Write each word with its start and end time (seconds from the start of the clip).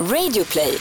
Radioplay. 0.00 0.78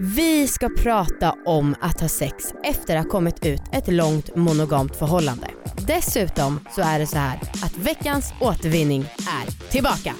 Vi 0.00 0.48
ska 0.48 0.68
prata 0.68 1.34
om 1.44 1.74
att 1.80 2.00
ha 2.00 2.08
sex 2.08 2.44
efter 2.64 2.96
att 2.96 3.04
ha 3.04 3.10
kommit 3.10 3.46
ut 3.46 3.60
ett 3.72 3.88
långt 3.88 4.36
monogamt 4.36 4.96
förhållande. 4.96 5.50
Dessutom 5.86 6.60
så 6.74 6.82
är 6.82 6.98
det 6.98 7.06
så 7.06 7.18
här 7.18 7.40
att 7.64 7.76
veckans 7.76 8.32
återvinning 8.40 9.02
är 9.18 9.70
tillbaka. 9.70 10.14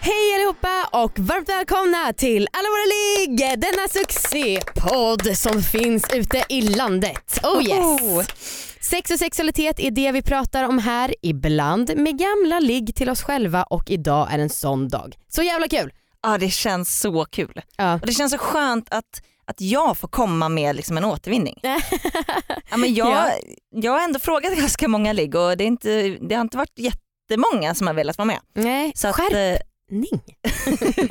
Hej 0.00 0.34
allihopa 0.34 0.88
och 0.92 1.18
varmt 1.18 1.48
välkomna 1.48 2.12
till 2.12 2.48
Alla 2.52 2.68
våra 2.68 2.86
ligg! 2.86 3.38
Denna 3.38 3.88
succépodd 3.88 5.36
som 5.36 5.62
finns 5.62 6.04
ute 6.14 6.44
i 6.48 6.62
landet. 6.62 7.40
Oh 7.42 7.62
yes! 7.64 8.69
Sex 8.90 9.10
och 9.10 9.18
sexualitet 9.18 9.80
är 9.80 9.90
det 9.90 10.12
vi 10.12 10.22
pratar 10.22 10.64
om 10.64 10.78
här, 10.78 11.14
ibland 11.22 11.96
med 11.96 12.18
gamla 12.18 12.60
ligg 12.60 12.94
till 12.94 13.08
oss 13.10 13.22
själva 13.22 13.62
och 13.62 13.90
idag 13.90 14.28
är 14.32 14.38
en 14.38 14.50
sån 14.50 14.88
dag. 14.88 15.16
Så 15.28 15.42
jävla 15.42 15.68
kul! 15.68 15.92
Ja 16.22 16.38
det 16.38 16.50
känns 16.50 17.00
så 17.00 17.24
kul. 17.24 17.60
Ja. 17.76 17.94
Och 17.94 18.06
det 18.06 18.12
känns 18.12 18.32
så 18.32 18.38
skönt 18.38 18.88
att, 18.92 19.22
att 19.46 19.60
jag 19.60 19.98
får 19.98 20.08
komma 20.08 20.48
med 20.48 20.76
liksom 20.76 20.96
en 20.96 21.04
återvinning. 21.04 21.58
ja, 22.70 22.76
men 22.76 22.94
jag, 22.94 23.08
Ja. 23.08 23.30
jag 23.70 23.92
har 23.92 24.00
ändå 24.04 24.18
frågat 24.18 24.56
ganska 24.56 24.88
många 24.88 25.12
ligg 25.12 25.34
och 25.34 25.56
det, 25.56 25.64
är 25.64 25.68
inte, 25.68 26.16
det 26.20 26.34
har 26.34 26.42
inte 26.42 26.56
varit 26.56 26.78
jättemånga 26.78 27.74
som 27.74 27.86
har 27.86 27.94
velat 27.94 28.18
vara 28.18 28.26
med. 28.26 28.38
Nej, 28.54 28.92
Så 28.94 29.08
att, 29.08 29.14
skärpning 29.14 30.20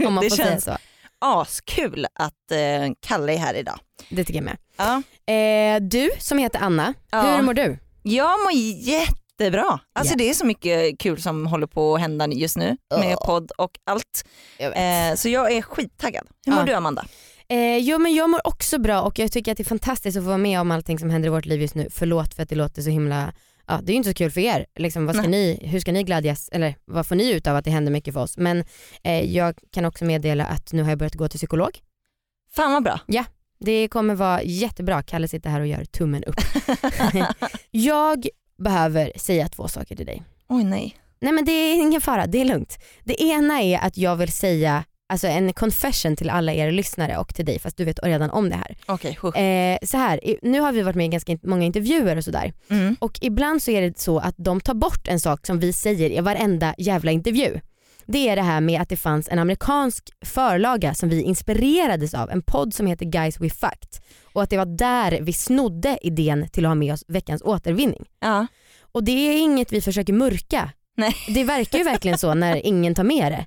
eh, 0.01 0.07
om 0.07 0.13
man 0.13 0.23
det 0.23 0.29
får 0.29 0.37
säga 0.37 0.47
känns- 0.49 0.63
så. 0.63 0.77
Askul 1.21 2.05
att 2.15 2.51
eh, 2.51 2.93
Kalle 3.07 3.33
är 3.33 3.37
här 3.37 3.53
idag. 3.53 3.79
Det 4.09 4.23
tycker 4.23 4.39
jag 4.39 4.43
med. 4.45 4.57
Ja. 4.77 5.01
Eh, 5.33 5.81
du 5.81 6.09
som 6.19 6.37
heter 6.37 6.59
Anna, 6.59 6.93
Ja. 7.11 7.21
hur 7.21 7.41
mår 7.43 7.53
du? 7.53 7.77
Jag 8.03 8.39
mår 8.43 8.51
jättebra. 8.77 9.79
Alltså 9.95 10.13
Ja. 10.13 10.17
det 10.17 10.29
är 10.29 10.33
så 10.33 10.45
mycket 10.45 10.99
kul 10.99 11.21
som 11.21 11.47
håller 11.47 11.67
på 11.67 11.95
att 11.95 12.01
hända 12.01 12.27
just 12.27 12.57
nu 12.57 12.77
med 12.99 13.11
Ja. 13.11 13.23
podd 13.25 13.51
och 13.57 13.71
allt. 13.85 14.25
Jag 14.57 14.73
Eh, 15.09 15.15
så 15.15 15.29
jag 15.29 15.51
är 15.51 15.61
skittaggad. 15.61 16.27
Hur 16.45 16.51
mår 16.53 16.61
Ja. 16.61 16.65
du 16.65 16.73
Amanda? 16.73 17.05
Eh, 17.49 17.77
jo 17.77 17.97
men 17.97 18.13
jag 18.13 18.29
mår 18.29 18.47
också 18.47 18.77
bra 18.79 19.01
och 19.01 19.19
jag 19.19 19.31
tycker 19.31 19.51
att 19.51 19.57
det 19.57 19.63
är 19.63 19.65
fantastiskt 19.65 20.17
att 20.17 20.23
få 20.23 20.27
vara 20.27 20.37
med 20.37 20.59
om 20.61 20.71
allting 20.71 20.99
som 20.99 21.09
händer 21.09 21.27
i 21.27 21.31
vårt 21.31 21.45
liv 21.45 21.61
just 21.61 21.75
nu. 21.75 21.87
Förlåt 21.91 22.33
för 22.33 22.43
att 22.43 22.49
det 22.49 22.55
låter 22.55 22.81
så 22.81 22.89
himla, 22.89 23.33
ja 23.69 23.79
det 23.83 23.91
är 23.91 23.93
ju 23.93 23.97
inte 23.97 24.09
så 24.09 24.13
kul 24.13 24.31
för 24.31 24.41
er. 24.41 24.65
Liksom, 24.75 25.05
vad 25.05 25.15
ska 25.15 25.27
ni, 25.27 25.59
hur 25.63 25.79
ska 25.79 25.91
ni 25.91 26.03
glädjas, 26.03 26.49
eller 26.51 26.75
vad 26.85 27.07
får 27.07 27.15
ni 27.15 27.31
ut 27.31 27.47
av 27.47 27.55
att 27.55 27.65
det 27.65 27.71
händer 27.71 27.91
mycket 27.91 28.13
för 28.13 28.21
oss? 28.21 28.37
Men 28.37 28.63
eh, 29.03 29.35
jag 29.35 29.59
kan 29.71 29.85
också 29.85 30.05
meddela 30.05 30.45
att 30.45 30.73
nu 30.73 30.83
har 30.83 30.89
jag 30.89 30.99
börjat 30.99 31.15
gå 31.15 31.27
till 31.27 31.39
psykolog. 31.39 31.79
Fan 32.51 32.73
vad 32.73 32.83
bra. 32.83 32.99
Det 33.59 33.87
kommer 33.87 34.15
vara 34.15 34.43
jättebra, 34.43 35.03
Kalle 35.03 35.27
sitter 35.27 35.49
här 35.49 35.61
och 35.61 35.67
gör 35.67 35.85
tummen 35.85 36.23
upp. 36.23 36.35
jag 37.71 38.27
behöver 38.57 39.11
säga 39.15 39.47
två 39.47 39.67
saker 39.67 39.95
till 39.95 40.05
dig. 40.05 40.23
Oj 40.49 40.63
nej. 40.63 40.95
Nej 41.21 41.33
men 41.33 41.45
det 41.45 41.51
är 41.51 41.81
ingen 41.81 42.01
fara, 42.01 42.27
det 42.27 42.41
är 42.41 42.45
lugnt. 42.45 42.77
Det 43.03 43.23
ena 43.23 43.61
är 43.61 43.79
att 43.79 43.97
jag 43.97 44.15
vill 44.15 44.31
säga 44.31 44.83
alltså 45.09 45.27
en 45.27 45.53
confession 45.53 46.15
till 46.15 46.29
alla 46.29 46.53
er 46.53 46.71
lyssnare 46.71 47.17
och 47.17 47.35
till 47.35 47.45
dig 47.45 47.59
fast 47.59 47.77
du 47.77 47.85
vet 47.85 47.99
redan 48.03 48.29
om 48.29 48.49
det 48.49 48.55
här. 48.55 48.77
Husch. 49.21 49.37
Eh, 49.37 49.77
så 49.83 49.97
här, 49.97 50.19
nu 50.41 50.59
har 50.59 50.71
vi 50.71 50.81
varit 50.81 50.95
med 50.95 51.05
i 51.05 51.09
ganska 51.09 51.37
många 51.43 51.65
intervjuer 51.65 52.15
och 52.15 52.23
sådär 52.23 52.53
mm. 52.69 52.95
och 52.99 53.19
ibland 53.21 53.63
så 53.63 53.71
är 53.71 53.81
det 53.81 53.99
så 53.99 54.19
att 54.19 54.35
de 54.37 54.61
tar 54.61 54.73
bort 54.73 55.07
en 55.07 55.19
sak 55.19 55.45
som 55.45 55.59
vi 55.59 55.73
säger 55.73 56.09
i 56.09 56.19
varenda 56.19 56.75
jävla 56.77 57.11
intervju. 57.11 57.59
Det 58.05 58.29
är 58.29 58.35
det 58.35 58.41
här 58.41 58.61
med 58.61 58.81
att 58.81 58.89
det 58.89 58.97
fanns 58.97 59.29
en 59.29 59.39
amerikansk 59.39 60.09
förlaga 60.25 60.93
som 60.93 61.09
vi 61.09 61.21
inspirerades 61.21 62.13
av, 62.13 62.29
en 62.29 62.41
podd 62.41 62.73
som 62.73 62.87
heter 62.87 63.05
Guys 63.05 63.39
We 63.41 63.49
Fucked 63.49 64.03
och 64.33 64.43
att 64.43 64.49
det 64.49 64.57
var 64.57 64.65
där 64.65 65.19
vi 65.21 65.33
snodde 65.33 65.97
idén 66.01 66.49
till 66.49 66.65
att 66.65 66.69
ha 66.69 66.75
med 66.75 66.93
oss 66.93 67.03
veckans 67.07 67.41
återvinning. 67.41 68.05
Ja. 68.19 68.47
Och 68.91 69.03
det 69.03 69.11
är 69.11 69.39
inget 69.39 69.73
vi 69.73 69.81
försöker 69.81 70.13
mörka. 70.13 70.71
Nej. 70.99 71.15
Det 71.33 71.43
verkar 71.43 71.77
ju 71.77 71.83
verkligen 71.83 72.17
så 72.17 72.33
när 72.33 72.65
ingen 72.65 72.95
tar 72.95 73.03
med 73.03 73.31
det. 73.31 73.45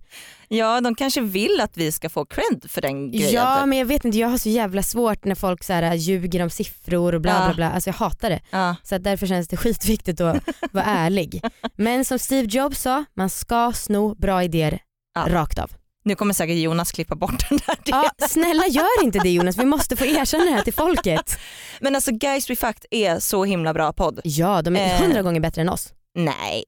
ja, 0.57 0.81
de 0.81 0.95
kanske 0.95 1.21
vill 1.21 1.61
att 1.61 1.77
vi 1.77 1.93
ska 1.93 2.09
få 2.09 2.25
cred 2.25 2.65
för 2.71 2.81
den 2.81 3.11
grejen. 3.11 3.33
Ja 3.35 3.57
typ. 3.59 3.69
men 3.69 3.79
jag 3.79 3.87
vet 3.87 4.05
inte, 4.05 4.19
jag 4.19 4.29
har 4.29 4.39
så 4.39 4.49
jävla 4.49 4.83
svårt 4.83 5.25
när 5.25 5.35
folk 5.35 5.65
så 5.65 5.73
här, 5.73 5.95
ljuger 5.95 6.43
om 6.43 6.51
siffror 6.51 7.15
och 7.15 7.21
bla 7.21 7.33
Ja. 7.33 7.45
bla 7.47 7.55
bla. 7.55 7.71
Alltså 7.71 7.91
jag 7.91 7.95
hatar 7.95 8.31
det. 8.31 8.41
ja. 8.51 8.77
Så 8.83 8.99
därför 8.99 9.27
känns 9.27 9.49
det 9.49 9.57
skitviktigt 9.57 10.21
att 10.21 10.37
vara 10.73 10.85
ärlig. 10.85 11.43
Men 11.77 12.05
som 12.05 12.19
Steve 12.19 12.49
Jobs 12.51 12.81
sa, 12.83 13.05
man 13.15 13.31
ska 13.31 13.73
sno 13.73 14.15
bra 14.15 14.43
idéer 14.45 14.79
Ja. 15.15 15.27
rakt 15.29 15.59
av. 15.59 15.71
Nu 16.05 16.15
kommer 16.15 16.35
säkert 16.35 16.57
Jonas 16.57 16.93
klippa 16.93 17.15
bort 17.15 17.49
den 17.49 17.59
där 17.67 17.77
delen. 17.85 18.05
Ja, 18.19 18.27
snälla 18.29 18.67
gör 18.67 19.05
inte 19.05 19.19
det 19.19 19.31
Jonas, 19.31 19.57
vi 19.59 19.65
måste 19.65 19.97
få 19.97 20.05
erkänna 20.05 20.45
det 20.45 20.51
här 20.51 20.63
till 20.63 20.73
folket. 20.75 21.39
Men 21.81 21.95
alltså 21.95 22.11
Guys 22.13 22.51
We 22.51 22.57
Fucked 22.57 22.85
är 22.91 23.19
så 23.19 23.45
himla 23.45 23.75
bra 23.75 23.93
podd. 23.93 24.21
Ja, 24.25 24.63
de 24.63 24.77
är 24.77 24.95
Eh. 24.95 25.01
hundra 25.01 25.23
gånger 25.23 25.41
bättre 25.41 25.61
än 25.63 25.69
oss. 25.69 25.93
Nej, 26.15 26.65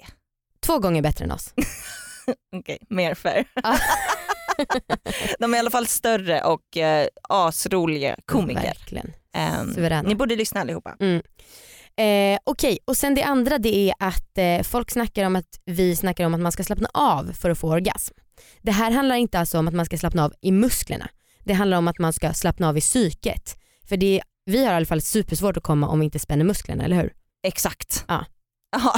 Två 0.65 0.79
gånger 0.79 1.03
bättre 1.03 1.25
än 1.25 1.31
oss. 1.31 1.55
okej, 2.57 2.79
mer 2.89 3.15
fair. 3.15 3.45
De 5.39 5.55
är 5.55 5.57
i 5.57 5.61
alla 5.61 5.71
fall 5.71 5.87
större 5.87 6.43
och 6.43 6.77
eh, 6.77 7.07
asroliga 7.29 8.17
komiker. 8.27 8.63
Verkligen. 8.63 9.13
Suveräna. 9.75 10.09
ni 10.09 10.15
borde 10.15 10.37
lyssna 10.37 10.61
allihopa. 10.61 10.97
Eh, 11.97 12.39
Okej, 12.45 12.79
och 12.85 12.97
sen 12.97 13.15
det 13.15 13.23
andra 13.23 13.59
det 13.59 13.91
är 13.91 13.95
att 13.99 14.39
eh, 14.39 14.63
folk 14.63 14.91
snackar 14.91 15.27
om 15.27 15.37
att 15.37 15.61
vi 15.65 15.97
snackar 15.97 16.27
om 16.27 16.35
att 16.35 16.41
man 16.41 16.53
ska 16.53 16.65
slappna 16.65 16.89
av 16.95 17.33
för 17.33 17.51
att 17.51 17.59
få 17.59 17.69
orgasm. 17.71 18.15
Det 18.63 18.71
här 18.73 18.91
handlar 18.91 19.17
inte 19.17 19.39
alltså 19.39 19.59
om 19.59 19.69
att 19.69 19.75
man 19.75 19.87
ska 19.87 19.99
slappna 19.99 20.25
av 20.25 20.33
i 20.41 20.53
musklerna. 20.53 21.09
Det 21.45 21.53
handlar 21.53 21.79
om 21.79 21.89
att 21.89 21.99
man 21.99 22.13
ska 22.13 22.33
slappna 22.33 22.69
av 22.69 22.79
i 22.79 22.81
psyket. 22.81 23.57
För 23.89 23.97
det, 23.97 24.23
vi 24.45 24.65
har 24.65 24.73
i 24.73 24.77
alla 24.77 24.87
fall 24.87 25.01
supersvårt 25.01 25.57
att 25.57 25.63
komma 25.63 25.89
om 25.89 25.99
vi 25.99 26.05
inte 26.05 26.19
spänner 26.19 26.45
musklerna, 26.45 26.85
eller 26.85 26.97
hur? 26.97 27.13
Exakt. 27.47 28.05
Ja. 28.09 28.25
Jaha, 28.77 28.93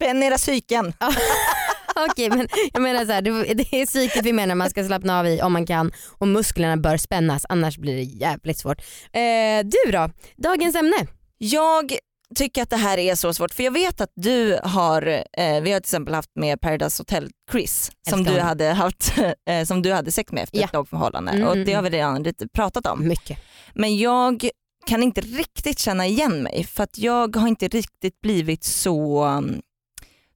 Spänn 0.00 0.22
era 0.22 0.38
psyken. 0.38 0.92
Okej 2.10 2.30
men 2.30 2.48
jag 2.72 2.82
menar 2.82 3.04
så 3.06 3.12
här, 3.12 3.22
det, 3.54 3.80
är 3.80 3.86
psyket 3.86 4.24
vi 4.24 4.32
menar 4.32 4.54
man 4.54 4.70
ska 4.70 4.84
slappna 4.84 5.18
av 5.18 5.26
i 5.26 5.42
om 5.42 5.52
man 5.52 5.66
kan 5.66 5.92
och 6.18 6.28
musklerna 6.28 6.76
bör 6.76 6.96
spännas 6.96 7.46
annars 7.48 7.78
blir 7.78 7.96
det 7.96 8.02
jävligt 8.02 8.58
svårt. 8.58 8.80
Eh, 9.12 9.64
du 9.64 9.92
då, 9.92 10.10
dagens 10.36 10.76
ämne? 10.76 11.06
Jag 11.38 11.92
tycker 12.34 12.62
att 12.62 12.70
det 12.70 12.76
här 12.76 12.98
är 12.98 13.14
så 13.14 13.34
svårt 13.34 13.54
för 13.54 13.62
jag 13.62 13.72
vet 13.72 14.00
att 14.00 14.12
du 14.14 14.58
har, 14.64 15.06
eh, 15.06 15.60
vi 15.62 15.72
har 15.72 15.80
till 15.80 15.88
exempel 15.88 16.14
haft 16.14 16.30
med 16.34 16.60
Paradise 16.60 17.00
Hotel 17.00 17.30
Chris 17.52 17.90
som 18.08 18.24
du, 18.24 18.40
hade 18.40 18.66
haft, 18.66 19.12
eh, 19.48 19.64
som 19.64 19.82
du 19.82 19.92
hade 19.92 20.12
sex 20.12 20.32
med 20.32 20.42
efter 20.42 20.58
Ja. 20.58 20.64
ett 20.64 20.72
långt 20.72 20.88
förhållande 20.90 21.32
Mm, 21.32 21.46
och 21.46 21.52
mm, 21.52 21.64
det 21.64 21.72
har 21.72 21.82
vi 21.82 21.90
redan 21.90 22.22
lite 22.22 22.48
pratat 22.48 22.86
om. 22.86 23.08
Mycket. 23.08 23.38
Men 23.74 23.98
jag 23.98 24.48
kan 24.86 25.02
inte 25.02 25.20
riktigt 25.20 25.78
känna 25.78 26.06
igen 26.06 26.42
mig 26.42 26.64
för 26.64 26.84
att 26.84 26.98
jag 26.98 27.36
har 27.36 27.48
inte 27.48 27.68
riktigt 27.68 28.20
blivit 28.20 28.64
så, 28.64 29.24
um, 29.24 29.60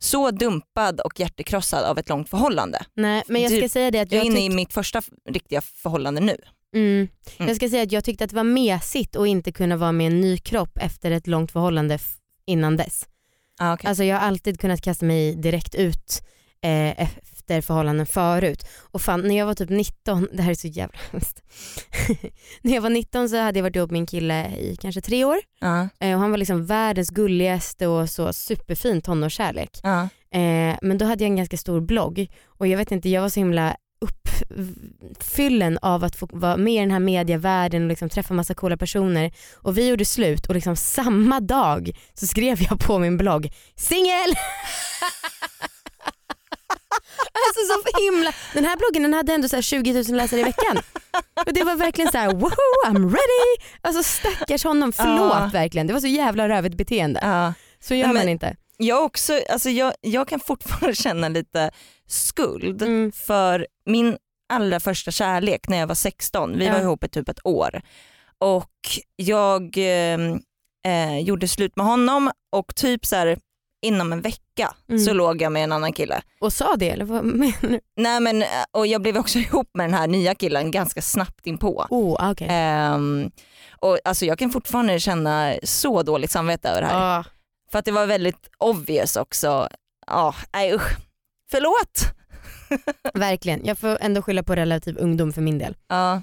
så 0.04 0.30
dumpad 0.30 1.00
och 1.00 1.20
hjärtekrossad 1.20 1.84
av 1.84 1.98
ett 1.98 2.08
långt 2.08 2.28
förhållande. 2.28 2.82
Nej 2.94 3.22
men 3.26 3.42
jag 3.42 3.50
ska 3.50 3.60
Typ, 3.60 3.70
säga 3.70 3.90
det 3.90 4.00
att 4.00 4.12
Jag 4.12 4.18
jag, 4.18 4.26
är 4.26 4.30
inne 4.30 4.44
i 4.44 4.48
mitt 4.56 4.72
första 4.72 5.02
riktiga 5.30 5.60
förhållande 5.60 6.20
nu. 6.20 6.36
mm, 6.76 7.08
Mm. 7.38 7.48
jag 7.48 7.56
ska 7.56 7.68
säga 7.68 7.82
att 7.82 7.92
jag 7.92 8.04
tyckte 8.04 8.24
att 8.24 8.30
det 8.30 8.36
var 8.36 8.44
mesigt 8.44 9.16
att 9.16 9.26
inte 9.26 9.52
kunna 9.52 9.76
vara 9.76 9.92
med 9.92 10.06
en 10.06 10.20
ny 10.20 10.38
kropp 10.38 10.78
efter 10.80 11.10
ett 11.10 11.26
långt 11.26 11.52
förhållande 11.52 11.98
innan 12.46 12.76
dess. 12.76 13.06
Ah, 13.60 13.74
okay. 13.74 13.88
Alltså 13.88 14.04
jag 14.04 14.16
har 14.16 14.26
alltid 14.26 14.60
kunnat 14.60 14.80
kasta 14.82 15.06
mig 15.06 15.34
direkt 15.36 15.74
ut 15.74 16.22
eh, 16.62 17.08
efter 17.44 17.60
förhållanden 17.60 18.06
förut. 18.06 18.66
Och 18.92 19.02
fan 19.02 19.20
när 19.20 19.38
jag 19.38 19.46
var 19.46 19.54
typ 19.54 19.70
19, 19.70 20.28
det 20.32 20.42
här 20.42 20.50
är 20.50 20.54
så 20.54 20.66
jävla 20.68 20.98
hemskt. 21.10 21.42
när 22.62 22.74
jag 22.74 22.82
var 22.82 22.90
19 22.90 23.28
så 23.28 23.36
hade 23.40 23.58
jag 23.58 23.62
varit 23.62 23.76
ihop 23.76 23.90
med 23.90 23.98
en 23.98 24.06
kille 24.06 24.56
i 24.56 24.76
kanske 24.80 25.00
tre 25.00 25.24
år. 25.24 25.38
ja, 25.60 25.88
Eh, 26.00 26.14
och 26.14 26.20
han 26.20 26.30
var 26.30 26.38
liksom 26.38 26.66
världens 26.66 27.10
gulligaste 27.10 27.86
och 27.86 28.10
så 28.10 28.32
superfin 28.32 29.02
tonårskärlek. 29.02 29.70
ja. 29.82 30.08
Eh, 30.32 30.76
men 30.82 30.98
då 30.98 31.04
hade 31.04 31.24
jag 31.24 31.28
en 31.30 31.36
ganska 31.36 31.56
stor 31.56 31.80
blogg 31.80 32.26
och 32.46 32.66
jag 32.66 32.78
vet 32.78 32.92
inte, 32.92 33.08
jag 33.08 33.22
var 33.22 33.28
så 33.28 33.40
himla 33.40 33.76
uppfyllen 34.00 35.78
av 35.82 36.04
att 36.04 36.16
få 36.16 36.28
vara 36.32 36.56
med 36.56 36.74
i 36.74 36.78
den 36.78 36.90
här 36.90 36.98
medievärlden 36.98 37.82
och 37.82 37.88
liksom 37.88 38.08
träffa 38.08 38.34
massa 38.34 38.54
coola 38.54 38.76
personer. 38.76 39.32
Och 39.54 39.78
vi 39.78 39.88
gjorde 39.88 40.04
slut 40.04 40.46
och 40.46 40.54
liksom 40.54 40.76
samma 40.76 41.40
dag 41.40 41.90
så 42.14 42.26
skrev 42.26 42.62
jag 42.62 42.80
på 42.80 42.98
min 42.98 43.16
blogg 43.16 43.52
singel! 43.76 44.34
alltså 47.32 47.60
så 47.92 48.02
himla, 48.02 48.32
den 48.54 48.64
här 48.64 48.76
bloggen 48.76 49.02
den 49.02 49.14
hade 49.14 49.32
ändå 49.34 49.48
så 49.48 49.56
här 49.56 49.62
20 49.62 49.92
000 49.92 50.04
läsare 50.16 50.40
i 50.40 50.44
veckan. 50.44 50.78
Och 51.46 51.52
det 51.52 51.64
var 51.64 51.76
verkligen 51.76 52.12
så 52.12 52.18
här: 52.18 52.30
woho 52.32 52.54
I'm 52.86 53.04
ready! 53.04 53.70
Alltså 53.80 54.02
stackars 54.02 54.64
honom, 54.64 54.92
förlåt 54.92 55.32
Ja. 55.40 55.50
verkligen. 55.52 55.86
Det 55.86 55.92
var 55.92 56.00
så 56.00 56.06
jävla 56.06 56.48
rövigt 56.48 56.74
beteende. 56.76 57.20
ja. 57.22 57.54
Så 57.80 57.94
gör 57.94 58.06
Men- 58.06 58.16
man 58.16 58.28
inte. 58.28 58.56
Jag, 58.76 59.04
också, 59.04 59.40
alltså 59.50 59.70
jag, 59.70 59.92
jag 60.00 60.28
kan 60.28 60.40
fortfarande 60.40 60.94
känna 60.96 61.28
lite 61.28 61.70
skuld 62.08 62.82
Mm. 62.82 63.12
för 63.12 63.66
min 63.86 64.16
allra 64.48 64.80
första 64.80 65.10
kärlek 65.10 65.68
när 65.68 65.76
jag 65.78 65.86
var 65.86 65.94
16. 65.94 66.58
Vi 66.58 66.66
Ja. 66.66 66.72
var 66.72 66.80
ihop 66.80 67.04
i 67.04 67.08
typ 67.08 67.28
ett 67.28 67.46
år 67.46 67.82
och 68.38 68.70
jag 69.16 69.78
eh, 69.78 70.18
eh, 70.86 71.18
gjorde 71.20 71.48
slut 71.48 71.76
med 71.76 71.86
honom 71.86 72.30
och 72.52 72.74
typ 72.76 73.06
så 73.06 73.16
här 73.16 73.38
inom 73.84 74.12
en 74.12 74.20
vecka 74.20 74.40
Mm. 74.88 75.00
så 75.04 75.12
låg 75.12 75.42
jag 75.42 75.52
med 75.52 75.64
en 75.64 75.72
annan 75.72 75.92
kille. 75.92 76.22
Och 76.40 76.52
sa 76.52 76.76
det 76.76 76.90
eller 76.90 77.04
vad 77.04 77.24
menar 77.24 77.54
du? 77.60 77.80
Nej 77.96 78.20
men 78.20 78.42
eh, 78.42 78.48
och 78.72 78.86
jag 78.86 79.02
blev 79.02 79.16
också 79.16 79.38
ihop 79.44 79.70
med 79.74 79.84
den 79.86 79.94
här 79.94 80.06
nya 80.06 80.34
killen 80.34 80.70
ganska 80.70 81.02
snabbt 81.02 81.46
inpå. 81.46 81.86
Oh, 81.90 82.16
ah, 82.18 82.30
okej. 82.30 82.46
Ehm, 82.50 83.30
och 83.80 83.98
alltså 84.04 84.24
jag 84.26 84.38
kan 84.38 84.50
fortfarande 84.50 85.00
känna 85.00 85.54
så 85.62 86.02
dåligt 86.02 86.30
samvete 86.30 86.68
över 86.68 86.80
det 86.80 86.86
här. 86.86 87.18
Ah, 87.18 87.24
För 87.72 87.78
att 87.78 87.84
det 87.84 87.92
var 87.92 88.06
väldigt 88.06 88.48
obvious 88.58 89.16
också. 89.16 89.68
Ja, 90.06 90.34
nej 90.52 90.74
usch. 90.74 90.96
Förlåt. 91.50 92.14
Verkligen. 93.14 93.64
Jag 93.64 93.78
får 93.78 93.98
ändå 94.00 94.22
skylla 94.22 94.42
på 94.42 94.54
relativ 94.54 94.96
ungdom 94.98 95.32
för 95.32 95.40
min 95.42 95.58
del. 95.58 95.76
Ja. 95.88 95.96
Ja, 96.16 96.22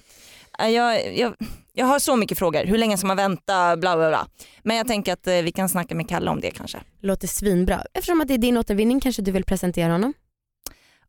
Jag, 0.69 1.17
jag, 1.17 1.35
jag 1.73 1.85
har 1.85 1.99
så 1.99 2.15
mycket 2.15 2.37
frågor. 2.37 2.65
Hur 2.65 2.77
länge 2.77 2.97
ska 2.97 3.07
man 3.07 3.17
vänta? 3.17 3.77
Bla 3.77 3.97
bla 3.97 4.09
bla. 4.09 4.27
Men 4.63 4.77
jag 4.77 4.87
tänker 4.87 5.13
att 5.13 5.27
eh, 5.27 5.33
vi 5.33 5.51
kan 5.51 5.69
snacka 5.69 5.95
med 5.95 6.09
Kalle 6.09 6.31
om 6.31 6.41
det 6.41 6.51
kanske. 6.51 6.79
Låter 7.01 7.27
svinbra. 7.27 7.83
Eftersom 7.93 8.21
att 8.21 8.27
det 8.27 8.33
är 8.33 8.37
din 8.37 8.57
återvinning 8.57 8.99
kanske 8.99 9.21
du 9.21 9.31
vill 9.31 9.43
presentera 9.43 9.91
honom? 9.91 10.13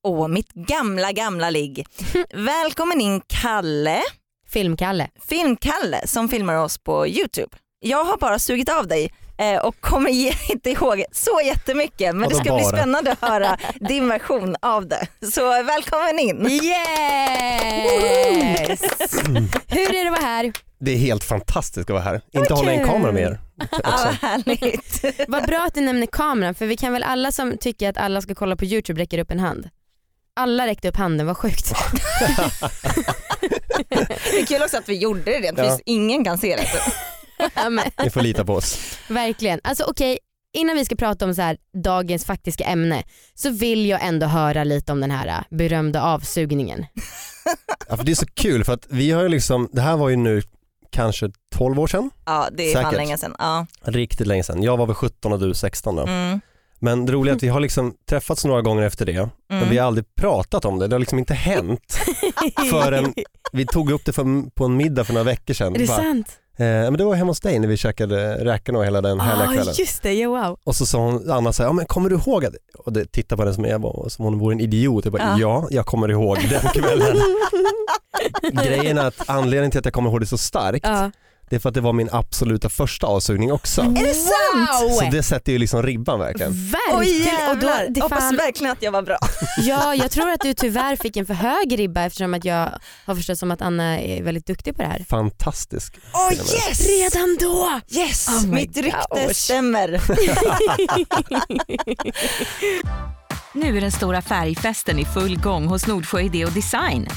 Åh, 0.03 0.29
mitt 0.29 0.53
gamla 0.53 1.13
gamla 1.13 1.51
ligg. 1.51 1.87
Välkommen 2.35 3.01
in 3.01 3.21
Kalle, 3.27 4.03
Filmkalle. 4.49 5.09
Filmkalle 5.29 6.07
som 6.07 6.29
filmar 6.29 6.55
oss 6.57 6.79
på 6.79 7.07
YouTube. 7.09 7.57
Jag 7.81 8.05
har 8.05 8.17
bara 8.17 8.39
sugit 8.39 8.69
av 8.69 8.87
dig 8.87 9.05
eh, 9.05 9.11
och 9.63 9.81
kommer 9.81 10.11
ge 10.11 10.35
inte 10.49 10.71
ihåg 10.71 11.05
så 11.13 11.41
jättemycket 11.45 12.17
men 12.17 12.29
det 12.29 12.35
ska 12.35 12.55
bli 12.55 12.65
spännande 12.65 13.13
att 13.13 13.21
höra 13.29 13.57
din 13.81 14.09
version 14.09 14.57
av 14.63 14.89
det. 14.89 15.07
Så 15.33 15.59
eh, 15.59 15.65
välkommen 15.65 16.19
in. 16.19 16.47
Yes! 16.51 16.71
Hur 19.69 19.95
är 19.95 20.05
det 20.05 20.11
att 20.11 20.21
vara 20.21 20.31
här? 20.31 20.53
Det 20.79 20.93
är 20.93 20.97
helt 20.97 21.25
fantastiskt 21.25 21.91
att 21.91 21.95
vara 21.95 22.03
här. 22.03 22.21
Inte 22.33 22.55
hålla 22.55 22.73
en 22.73 22.87
kamera 22.87 23.13
med 23.13 23.23
er. 23.23 23.41
Ja, 23.83 24.13
härligt. 24.21 25.05
Vad 25.29 25.47
bra 25.47 25.65
att 25.67 25.75
du 25.75 25.81
nämner 25.81 26.07
kameran 26.07 26.55
för 26.55 26.67
vi 26.67 26.77
kan 26.77 26.93
väl 26.93 27.03
alla 27.03 27.33
som 27.33 27.59
tycker 27.59 27.89
att 27.89 27.97
alla 27.97 28.23
ska 28.23 28.35
kolla 28.35 28.57
på 28.57 28.65
YouTube 28.65 29.01
räcker 29.01 29.19
upp 29.19 29.31
en 29.31 29.41
hand. 29.41 29.69
Alla 30.37 30.67
räckte 30.67 30.89
upp 30.89 30.97
handen, 30.97 31.27
vad 31.27 31.37
sjukt. 31.37 31.73
Det 34.31 34.41
är 34.41 34.47
kul 34.47 34.63
också 34.63 34.77
att 34.77 34.89
vi 34.89 34.99
gjorde 34.99 35.25
det 35.25 35.53
ja. 35.57 35.79
ingen 35.85 36.25
kan 36.25 36.39
se 36.39 36.57
det. 36.57 36.67
Ni 38.05 38.11
får 38.11 38.21
lita 38.21 38.45
på 38.45 38.55
oss. 38.55 38.99
verkligen. 39.09 39.61
Alltså 39.65 39.85
okej, 39.85 40.19
innan 40.55 40.77
vi 40.77 40.85
ska 40.85 40.97
prata 40.97 41.25
om 41.25 41.35
så 41.35 41.43
här, 41.43 41.57
dagens 41.83 42.25
faktiska 42.25 42.65
ämne 42.65 43.03
så 43.35 43.51
vill 43.51 43.87
jag 43.87 44.05
ändå 44.07 44.27
höra 44.27 44.65
lite 44.65 44.93
om 44.93 45.01
den 45.01 45.11
här 45.11 45.27
äh, 45.27 45.57
berömda 45.57 46.03
avsugningen. 46.03 46.87
Ja, 47.89 47.97
för 47.97 48.05
det 48.05 48.13
är 48.13 48.17
så 48.17 48.27
kul 48.27 48.65
för 48.65 48.73
att 48.73 48.87
vi 48.91 49.11
har 49.11 49.23
ju 49.23 49.29
liksom, 49.29 49.69
det 49.73 49.81
här 49.81 49.97
var 49.97 50.09
ju 50.09 50.17
nu 50.17 50.43
kanske 50.91 51.31
12 51.55 51.81
år 51.81 51.87
sedan, 51.87 52.11
Ja 52.27 52.49
det 52.53 52.71
är 52.71 52.75
fan 52.75 52.83
Säkert. 52.85 52.97
länge 52.97 53.19
sedan. 53.19 53.35
Ja. 53.39 53.67
riktigt 53.85 54.27
länge 54.27 54.43
sedan. 54.43 54.63
Jag 54.63 54.77
var 54.77 54.87
väl 54.87 54.95
17 54.95 55.33
och 55.33 55.39
du 55.41 55.55
16 55.55 55.97
då. 55.97 56.03
Mm. 56.03 56.41
Men 56.79 57.07
det 57.07 57.13
roliga 57.13 57.33
är 57.33 57.37
att 57.37 57.43
vi 57.43 57.49
har 57.49 57.61
liksom 57.61 57.95
träffats 58.09 58.45
några 58.45 58.63
gånger 58.63 58.83
efter 58.83 59.07
det, 59.07 59.29
men 59.49 59.59
Mm. 59.59 59.71
vi 59.71 59.79
har 59.79 59.87
aldrig 59.87 60.15
pratat 60.15 60.65
om 60.65 60.79
det. 60.79 60.89
Det 60.89 60.95
har 60.95 60.99
liksom 61.01 61.19
inte 61.19 61.35
hänt 61.35 61.99
förrän 62.71 63.15
vi 63.53 63.67
tog 63.67 63.91
upp 63.91 64.05
det 64.05 64.13
för, 64.13 64.51
på 64.51 64.65
en 64.65 64.77
middag 64.77 65.05
för 65.05 65.13
några 65.13 65.25
veckor 65.25 65.55
sedan. 65.55 65.75
Är 65.75 65.79
det 65.79 65.87
Bara, 65.87 65.97
sant? 65.97 66.39
Eh, 66.57 66.65
men 66.67 66.93
det 66.97 67.05
var 67.05 67.15
hemma 67.15 67.31
hos 67.31 67.41
dig 67.41 67.59
när 67.59 67.69
vi 67.69 67.77
käkade 67.77 68.45
räkorna 68.45 68.79
och 68.79 68.85
hela 68.85 69.01
den 69.01 69.21
härliga 69.21 69.49
Ah, 69.49 69.53
kvällen. 69.53 69.75
just 69.79 70.03
det, 70.03 70.13
ja, 70.15 70.29
wow. 70.29 70.59
Och 70.65 70.75
så 70.77 70.87
sa 70.87 70.99
hon, 70.99 71.31
Anna 71.31 71.53
så 71.53 71.63
här, 71.63 71.69
ja, 71.71 71.73
men 71.73 71.87
kommer 71.87 72.11
du 72.11 72.17
ihåg 72.17 72.45
att, 72.45 72.55
och 72.79 72.93
det, 72.93 73.13
titta 73.13 73.37
på 73.37 73.43
henne 73.43 73.55
som 73.55 73.65
jag 73.65 73.79
var, 73.79 74.09
som 74.09 74.25
hon 74.25 74.39
vore 74.39 74.55
en 74.55 74.61
idiot. 74.61 75.05
Jag 75.05 75.13
bara, 75.13 75.23
Ja. 75.23 75.37
ja. 75.41 75.67
jag 75.71 75.87
kommer 75.87 76.11
ihåg 76.11 76.39
den 76.51 76.83
kvällen. 76.83 77.17
Grejen 78.53 78.99
är 78.99 79.07
att 79.07 79.29
anledningen 79.31 79.71
till 79.71 79.79
att 79.79 79.85
jag 79.85 79.95
kommer 79.95 80.11
ihåg 80.11 80.21
det 80.21 80.27
så 80.27 80.39
starkt, 80.39 80.87
Ja. 80.87 81.11
Det 81.53 81.57
är 81.57 81.61
för 81.61 81.69
att 81.69 81.75
det 81.75 81.81
var 81.81 81.93
min 81.93 82.09
absoluta 82.13 82.69
första 82.69 83.07
avsugning 83.07 83.53
också. 83.53 83.81
Är 83.81 84.07
det 84.07 84.15
sant? 84.15 84.99
Så 84.99 85.09
det 85.11 85.23
sätter 85.23 85.53
ju 85.53 85.59
liksom 85.59 85.83
ribban 85.83 86.19
verkligen. 86.19 86.53
Verkligen. 86.53 87.37
Oj 87.37 87.51
och 87.51 87.59
då, 87.59 87.71
det 87.91 88.01
hoppas 88.01 88.19
fan, 88.19 88.37
verkligen 88.37 88.73
att 88.73 88.83
jag 88.83 88.93
var 88.93 89.03
bra. 89.03 89.19
ja, 89.59 89.95
jag 89.95 90.11
tror 90.11 90.31
att 90.31 90.41
du 90.41 90.55
tyvärr 90.55 90.97
fick 90.97 91.17
en 91.17 91.27
för 91.27 91.35
hög 91.35 91.79
ribba 91.79 92.03
eftersom 92.03 92.35
att 92.35 92.45
jag 92.45 92.71
har 93.05 93.15
förstått 93.15 93.39
som 93.39 93.51
att 93.51 93.63
Anna 93.63 94.01
är 94.01 94.23
väldigt 94.23 94.47
duktig 94.47 94.77
på 94.77 94.83
det 94.83 94.89
här. 94.89 95.05
Fantastisk. 95.09 95.97
Oh 96.13 96.33
yes! 96.33 96.87
Redan 96.87 97.37
då! 97.41 97.81
Yes, 97.99 98.29
Oh 98.29 98.47
mitt 98.47 98.77
rykte 98.77 99.27
gosh. 99.27 99.33
stämmer. 99.33 100.01
Nu 103.55 103.77
är 103.77 103.81
den 103.81 103.93
stora 103.93 104.23
färgfesten 104.23 104.99
i 104.99 105.05
full 105.05 105.39
gång 105.39 105.67
hos 105.67 105.87
Nordsjö 105.87 106.21
Idé 106.21 106.45
och 106.45 106.53
Design. 106.53 107.09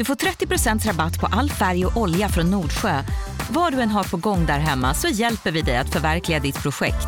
Du 0.00 0.04
får 0.04 0.14
30% 0.14 0.86
rabatt 0.86 1.20
på 1.20 1.26
all 1.26 1.50
färg 1.50 1.86
och 1.86 1.96
olja 1.96 2.28
från 2.28 2.50
Nordsjö. 2.50 3.02
Vad 3.50 3.72
du 3.72 3.80
än 3.80 3.88
har 3.88 4.04
på 4.04 4.16
gång 4.16 4.46
där 4.46 4.58
hemma 4.58 4.94
så 4.94 5.08
hjälper 5.08 5.50
vi 5.52 5.62
dig 5.62 5.76
att 5.76 5.92
förverkliga 5.92 6.40
ditt 6.40 6.62
projekt. 6.62 7.06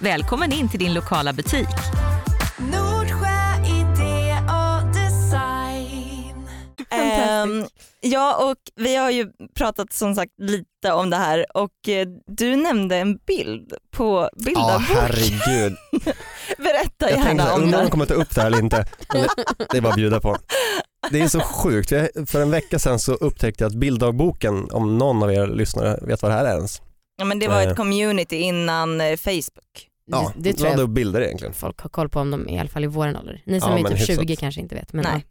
Välkommen 0.00 0.52
in 0.52 0.68
till 0.68 0.78
din 0.78 0.94
lokala 0.94 1.32
butik. 1.32 1.68
Nordsjö 2.58 3.66
idé 3.66 4.36
och 4.48 4.86
design. 4.94 6.48
Ehm, 6.90 7.66
ja 8.00 8.50
och 8.50 8.84
vi 8.84 8.96
har 8.96 9.10
ju 9.10 9.26
pratat 9.54 9.92
som 9.92 10.14
sagt 10.14 10.32
lite 10.38 10.92
om 10.92 11.10
det 11.10 11.16
här 11.16 11.46
och 11.54 11.88
eh, 11.88 12.06
du 12.26 12.56
nämnde 12.56 12.96
en 12.96 13.16
bild 13.26 13.72
på 13.90 14.30
Ja 14.36 14.44
bildagbok. 14.44 14.88
herregud. 14.88 15.76
Berätta 16.58 17.10
Jag 17.10 17.10
tänkte 17.10 17.28
gärna 17.28 17.42
här, 17.42 17.54
om 17.54 17.62
undrar 17.62 17.78
om 17.78 17.84
det. 17.84 17.88
de 17.88 17.90
kommer 17.90 18.06
ta 18.06 18.14
upp 18.14 18.34
det 18.34 18.40
här 18.40 18.46
eller 18.46 18.62
inte. 18.62 18.84
Men 19.14 19.26
Det 19.70 19.76
är 19.76 19.80
bara 19.80 19.88
att 19.90 19.96
bjuda 19.96 20.20
på. 20.20 20.36
Det 21.10 21.20
är 21.20 21.28
så 21.28 21.40
sjukt. 21.40 21.88
För 22.26 22.42
en 22.42 22.50
vecka 22.50 22.78
sedan 22.78 22.98
så 22.98 23.12
upptäckte 23.12 23.64
jag 23.64 23.68
att 23.70 23.74
bilddagboken, 23.76 24.70
om 24.70 24.98
någon 24.98 25.22
av 25.22 25.32
er 25.32 25.46
lyssnare 25.46 25.98
vet 26.02 26.22
vad 26.22 26.30
det 26.30 26.34
här 26.36 26.44
är 26.44 26.56
ens. 26.56 26.82
Ja, 27.18 27.24
men 27.24 27.38
det 27.38 27.48
var 27.48 27.62
Eh. 27.62 27.68
ett 27.70 27.76
community 27.76 28.36
innan 28.36 29.00
eh, 29.00 29.16
Facebook. 29.16 29.88
Ja, 30.06 30.32
det, 30.36 30.42
det 30.50 30.56
tror 30.58 30.70
jag 30.70 30.80
upp 30.80 30.90
bilder 30.90 31.20
egentligen. 31.20 31.54
folk 31.54 31.80
har 31.80 31.90
koll 31.90 32.08
på 32.08 32.20
om 32.20 32.30
de 32.30 32.48
i 32.48 32.58
alla 32.58 32.68
fall 32.68 32.84
i 32.84 32.86
våran 32.86 33.16
ålder. 33.16 33.42
Ni 33.46 33.60
som 33.60 33.70
Ja, 33.70 33.78
är 33.78 33.82
typ 33.82 33.98
hyfsat. 34.00 34.16
20 34.16 34.36
kanske 34.36 34.60
inte 34.60 34.74
vet. 34.74 34.92
Men 34.92 35.04
Nej. 35.12 35.24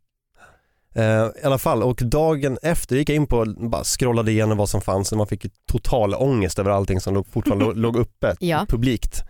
Eh, 0.96 1.26
I 1.42 1.46
alla 1.46 1.58
fall, 1.58 1.84
och 1.84 2.00
dagen 2.04 2.58
efter 2.62 2.96
gick 2.96 3.10
jag 3.10 3.16
in 3.16 3.28
på, 3.28 3.46
bara 3.58 3.84
scrollade 3.84 4.32
igenom 4.32 4.58
vad 4.58 4.70
som 4.70 4.82
fanns 4.82 5.12
och 5.12 5.18
man 5.18 5.28
fick 5.28 5.46
total 5.72 6.14
ångest 6.16 6.60
över 6.60 6.72
allting 6.72 7.00
som 7.02 7.14
låg, 7.14 7.28
fortfarande 7.28 7.66
låg- 7.66 7.78
låg 7.78 7.96
uppe 7.96 8.36
Ja. 8.40 8.66
publikt. 8.70 9.24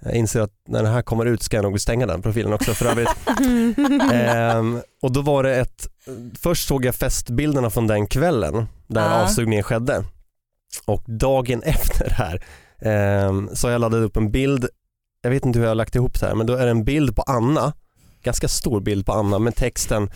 Jag 0.00 0.14
inser 0.14 0.40
att 0.40 0.50
när 0.68 0.82
det 0.82 0.88
här 0.88 1.02
kommer 1.02 1.26
ut 1.26 1.42
ska 1.42 1.56
jag 1.56 1.62
nog 1.62 1.80
stänga 1.80 2.06
den 2.06 2.22
profilen 2.22 2.52
också 2.52 2.74
för 2.74 2.86
övrigt. 2.86 3.08
Ehm, 4.12 4.80
och 5.02 5.12
då 5.12 5.22
var 5.22 5.42
det 5.42 5.56
ett, 5.56 5.88
först 6.38 6.68
såg 6.68 6.84
jag 6.84 6.94
festbilderna 6.94 7.70
från 7.70 7.86
den 7.86 8.06
kvällen 8.06 8.66
där 8.86 9.00
Ja. 9.10 9.22
avsugningen 9.22 9.62
skedde. 9.62 10.04
Och 10.86 11.02
dagen 11.06 11.62
efter 11.66 12.04
det 12.08 12.14
här 12.14 12.44
ehm, 12.78 13.50
så 13.52 13.66
har 13.66 13.72
jag 13.72 13.80
laddat 13.80 14.00
upp 14.00 14.16
en 14.16 14.30
bild, 14.30 14.68
jag 15.22 15.30
vet 15.30 15.44
inte 15.44 15.58
hur 15.58 15.66
jag 15.66 15.70
har 15.70 15.74
lagt 15.74 15.94
ihop 15.94 16.20
det 16.20 16.26
här, 16.26 16.34
men 16.34 16.46
då 16.46 16.54
är 16.54 16.64
det 16.64 16.70
en 16.70 16.84
bild 16.84 17.16
på 17.16 17.22
Anna, 17.22 17.72
ganska 18.22 18.48
stor 18.48 18.80
bild 18.80 19.06
på 19.06 19.12
Anna 19.12 19.38
med 19.38 19.56
texten 19.56 20.10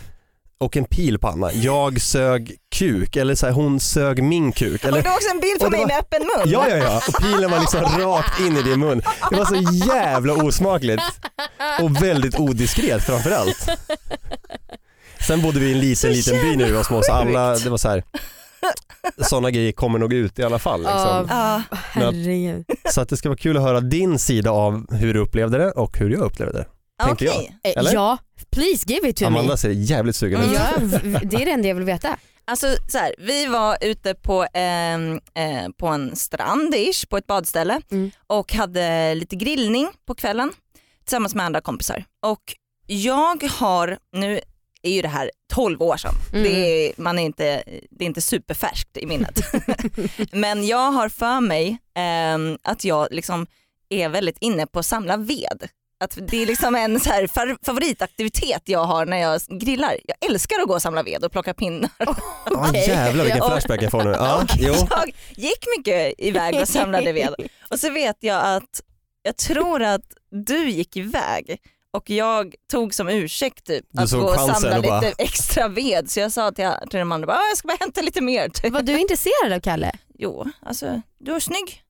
och 0.63 0.77
en 0.77 0.85
pil 0.85 1.19
på 1.19 1.27
Anna, 1.27 1.51
jag 1.53 2.01
sög 2.01 2.55
kuk, 2.75 3.15
eller 3.15 3.35
så 3.35 3.45
här, 3.45 3.53
hon 3.53 3.79
sög 3.79 4.23
min 4.23 4.51
kuk. 4.51 4.83
Eller, 4.83 4.97
Och 4.97 5.03
det 5.03 5.09
var 5.09 5.15
också 5.15 5.29
en 5.33 5.39
bild 5.39 5.59
på 5.59 5.69
mig 5.69 5.79
var- 5.79 5.87
med 5.87 5.97
öppen 5.99 6.21
mun. 6.21 6.51
Ja, 6.53 6.69
ja, 6.69 6.77
ja. 6.77 7.01
Och 7.07 7.23
pilen 7.23 7.51
var 7.51 7.59
liksom 7.59 7.81
rakt 7.81 8.39
in 8.39 8.57
i 8.57 8.61
din 8.61 8.79
mun. 8.79 9.01
Det 9.29 9.35
var 9.35 9.45
så 9.45 9.85
jävla 9.87 10.33
osmakligt 10.33 11.03
och 11.81 12.03
väldigt 12.03 12.39
odiskret 12.39 13.03
framförallt. 13.03 13.69
Sen 15.27 15.41
bodde 15.41 15.59
vi 15.59 15.65
i 15.69 15.73
en 15.73 15.79
liten, 15.79 16.11
liten 16.11 16.41
by 16.41 16.55
när 16.55 16.65
vi 16.65 16.71
var 16.71 16.83
små 16.83 17.01
så 17.03 17.11
alla, 17.13 17.55
det 17.57 17.69
var 17.69 17.77
så 17.77 17.89
här. 17.89 18.03
Sådana 19.21 19.51
grejer 19.51 19.71
kommer 19.71 19.99
nog 19.99 20.13
ut 20.13 20.39
i 20.39 20.43
alla 20.43 20.59
fall. 20.59 20.79
Liksom. 20.79 21.27
Ja. 21.29 21.61
Herregud. 21.71 22.65
Så 22.91 23.01
att 23.01 23.09
det 23.09 23.17
ska 23.17 23.29
vara 23.29 23.37
kul 23.37 23.57
att 23.57 23.63
höra 23.63 23.81
din 23.81 24.19
sida 24.19 24.51
av 24.51 24.95
hur 24.95 25.13
du 25.13 25.19
upplevde 25.19 25.57
det 25.57 25.71
och 25.71 25.97
hur 25.97 26.09
jag 26.09 26.21
upplevde 26.21 26.57
det. 26.57 26.65
Tänker 27.05 27.25
jag. 27.25 27.35
Eh, 27.35 27.49
Eller? 27.79 27.93
Ja, 27.93 28.17
please 28.53 28.85
give 28.93 29.09
it 29.09 29.17
to 29.17 29.25
Amanda 29.25 29.51
me. 29.53 29.57
ser 29.57 29.69
jävligt 29.69 30.15
sugen 30.15 30.41
ut. 30.41 30.51
Ja, 30.53 30.69
det 31.23 31.35
är 31.41 31.45
det 31.45 31.51
enda 31.51 31.67
jag 31.67 31.75
vill 31.75 31.83
veta. 31.83 32.17
Alltså 32.45 32.67
så 32.87 32.97
här, 32.97 33.15
vi 33.17 33.45
var 33.45 33.77
ute 33.81 34.13
på, 34.13 34.47
ehm, 34.53 35.19
eh, 35.33 35.69
på 35.77 35.87
en 35.87 36.15
strand 36.15 36.75
ish, 36.75 37.09
på 37.09 37.17
ett 37.17 37.27
badställe 37.27 37.81
Mm. 37.91 38.11
och 38.27 38.53
hade 38.53 39.15
lite 39.15 39.35
grillning 39.35 39.89
på 40.05 40.15
kvällen 40.15 40.51
tillsammans 41.05 41.35
med 41.35 41.45
andra 41.45 41.61
kompisar. 41.61 42.05
Och 42.25 42.41
jag 42.87 43.43
har, 43.43 43.97
nu 44.15 44.39
är 44.81 44.91
ju 44.91 45.01
det 45.01 45.07
här 45.07 45.31
12 45.53 45.81
år 45.81 45.97
sedan, 45.97 46.13
Mm. 46.33 46.43
det, 46.43 46.49
är, 46.89 46.93
man 46.97 47.19
är 47.19 47.23
inte, 47.23 47.63
det 47.91 48.03
är 48.03 48.07
inte 48.07 48.21
superfärskt 48.21 48.97
i 48.97 49.05
minnet. 49.05 49.39
Men 50.31 50.67
jag 50.67 50.91
har 50.91 51.09
för 51.09 51.39
mig 51.41 51.77
ehm, 51.95 52.57
att 52.63 52.83
jag 52.85 53.07
liksom 53.11 53.47
är 53.89 54.09
väldigt 54.09 54.37
inne 54.41 54.67
på 54.67 54.79
att 54.79 54.85
samla 54.85 55.17
ved. 55.17 55.67
Att 56.03 56.17
det 56.27 56.41
är 56.41 56.45
liksom 56.45 56.75
en 56.75 56.99
så 56.99 57.09
här 57.09 57.27
favoritaktivitet 57.65 58.61
jag 58.65 58.83
har 58.83 59.05
när 59.05 59.17
jag 59.17 59.41
grillar. 59.49 59.95
Jag 60.05 60.29
älskar 60.31 60.59
att 60.61 60.67
gå 60.67 60.73
och 60.73 60.81
samla 60.81 61.03
ved 61.03 61.23
och 61.25 61.31
plocka 61.31 61.53
pinnar. 61.53 61.89
Ja, 61.97 62.15
Okej. 62.45 62.85
jävlar 62.87 63.23
vilken 63.23 63.41
flashback 63.49 63.81
jag 63.81 63.91
får 63.91 64.03
nu. 64.03 64.11
Ja. 64.11 64.43
Jag 64.59 65.13
gick 65.35 65.65
mycket 65.77 66.13
iväg 66.17 66.55
och 66.61 66.67
samlade 66.67 67.11
ved 67.13 67.35
och 67.69 67.79
så 67.79 67.89
vet 67.89 68.17
jag 68.19 68.55
att 68.55 68.81
jag 69.23 69.37
tror 69.37 69.81
att 69.83 70.01
du 70.31 70.69
gick 70.69 70.97
iväg 70.97 71.57
och 71.91 72.09
jag 72.09 72.55
tog 72.71 72.93
som 72.93 73.09
ursäkt 73.09 73.65
typ 73.65 73.85
Du 73.91 74.01
att 74.03 74.11
gå 74.11 74.17
och 74.21 74.39
samla 74.55 74.77
och 74.77 74.83
bara- 74.83 75.01
lite 75.01 75.23
extra 75.23 75.67
ved 75.67 76.11
så 76.11 76.19
jag 76.19 76.31
sa 76.31 76.51
till, 76.51 76.69
till 76.89 76.99
de 76.99 77.11
andra 77.11 77.27
bara, 77.27 77.37
"Ah, 77.37 77.47
jag 77.49 77.57
ska 77.57 77.67
bara 77.67 77.77
hämta 77.79 78.01
lite 78.01 78.21
mer. 78.21 78.69
Var 78.71 78.81
du 78.81 78.99
intresserad 78.99 79.53
av 79.53 79.59
Kalle? 79.59 79.91
Jo, 80.19 80.45
alltså 80.61 81.01
du 81.19 81.35
är 81.35 81.39
snygg. 81.39 81.82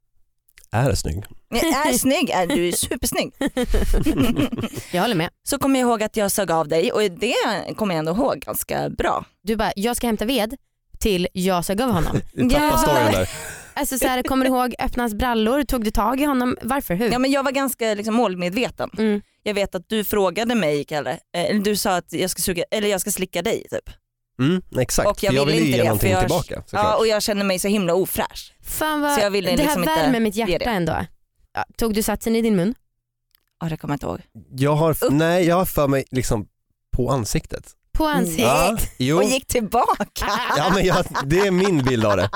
Är 0.74 0.96
snygg? 0.96 1.24
Jag 1.50 1.88
är 1.90 1.94
snygg, 1.94 2.30
är 2.30 2.48
du 2.48 2.68
är 2.68 2.72
supersnygg. 2.72 3.34
Jag 4.92 5.02
håller 5.02 5.16
med. 5.16 5.30
Så 5.48 5.58
kommer 5.58 5.80
jag 5.80 5.90
ihåg 5.90 6.04
att 6.04 6.18
jag 6.18 6.32
sög 6.32 6.52
av 6.52 6.68
dig 6.68 6.92
och 6.92 7.02
det 7.02 7.36
kommer 7.76 7.96
jag 7.96 8.00
ändå 8.00 8.12
ihåg 8.12 8.40
ganska 8.40 8.90
bra. 8.90 9.26
Du 9.44 9.56
bara, 9.56 9.72
jag 9.76 9.98
ska 9.98 10.08
hämta 10.08 10.26
ved 10.26 10.56
till 11.00 11.28
jag 11.34 11.66
sög 11.66 11.82
av 11.82 11.92
honom. 11.92 12.22
Ja. 12.34 12.78
storyn 12.78 13.12
där. 13.12 13.30
Alltså 13.74 13.98
så 13.98 14.08
här, 14.08 14.24
kommer 14.24 14.46
du 14.46 14.52
ihåg 14.52 14.76
öppna 14.80 15.04
hans 15.04 15.14
brallor? 15.14 15.64
Tog 15.64 15.84
du 15.84 15.92
tag 15.92 16.22
i 16.22 16.24
honom? 16.24 16.58
Varför? 16.62 16.96
Hur? 16.96 17.12
Ja, 17.12 17.20
men 17.20 17.32
jag 17.32 17.44
var 17.44 17.52
ganska 17.52 17.94
liksom, 17.94 18.16
målmedveten. 18.16 18.90
Mm. 18.98 19.22
Jag 19.44 19.54
vet 19.54 19.76
att 19.76 19.90
du 19.90 20.04
frågade 20.04 20.56
mig 20.56 20.84
Kalle, 20.84 21.12
eh, 21.12 21.46
eller 21.46 21.62
du 21.62 21.76
sa 21.76 21.96
att 21.96 22.14
jag 22.14 22.30
ska, 22.30 22.42
suga, 22.42 22.64
eller 22.72 22.88
jag 22.88 23.02
ska 23.02 23.12
slicka 23.12 23.42
dig 23.42 23.66
typ. 23.72 23.90
Mm, 24.40 24.62
exakt, 24.80 25.10
Och 25.10 25.24
jag 25.24 25.30
för 25.32 25.36
jag 25.36 25.46
ville 25.46 25.58
vill 25.58 25.64
ju 25.64 25.66
inte 25.66 25.78
ge 25.78 25.84
det, 25.84 25.88
någonting 25.88 26.12
jag- 26.12 26.20
tillbaka 26.20 26.44
såklart. 26.66 26.84
Ja, 26.86 26.96
och 26.96 27.08
jag 27.08 27.24
känner 27.24 27.46
mig 27.46 27.60
så 27.60 27.68
himla 27.68 27.94
ofräsch. 27.94 28.54
Fan 28.68 29.02
vad, 29.02 29.14
Så 29.16 29.20
jag 29.22 29.32
ville 29.32 29.48
det 29.52 29.58
här 29.58 29.64
liksom 29.64 29.84
inte 29.84 29.96
värmer 29.96 30.20
mitt 30.20 30.36
hjärta 30.36 30.70
ändå. 30.70 31.06
Ja, 31.54 31.66
tog 31.78 31.94
du 31.94 32.04
satsen 32.04 32.36
i 32.36 32.42
din 32.42 32.56
mun? 32.56 32.76
Ja, 33.62 33.70
det 33.70 33.78
kommer 33.78 33.92
jag 33.94 33.96
inte 33.96 34.06
ihåg. 34.06 34.20
Jag 34.60 34.76
har, 34.76 34.92
Upp. 34.92 35.12
nej 35.12 35.46
jag 35.48 35.56
har 35.56 35.66
för 35.66 35.88
mig 35.88 36.06
liksom 36.12 36.48
på 36.98 37.10
ansiktet. 37.12 37.72
På 37.94 38.06
ansiktet? 38.08 38.46
Ja, 38.46 38.78
jo. 38.98 39.18
Och 39.18 39.24
gick 39.24 39.48
tillbaka. 39.48 40.06
Ja, 40.58 40.72
men 40.76 40.86
jag, 40.86 41.06
det 41.26 41.40
är 41.40 41.52
min 41.52 41.84
bild 41.84 42.06
av 42.06 42.18
det. 42.18 42.30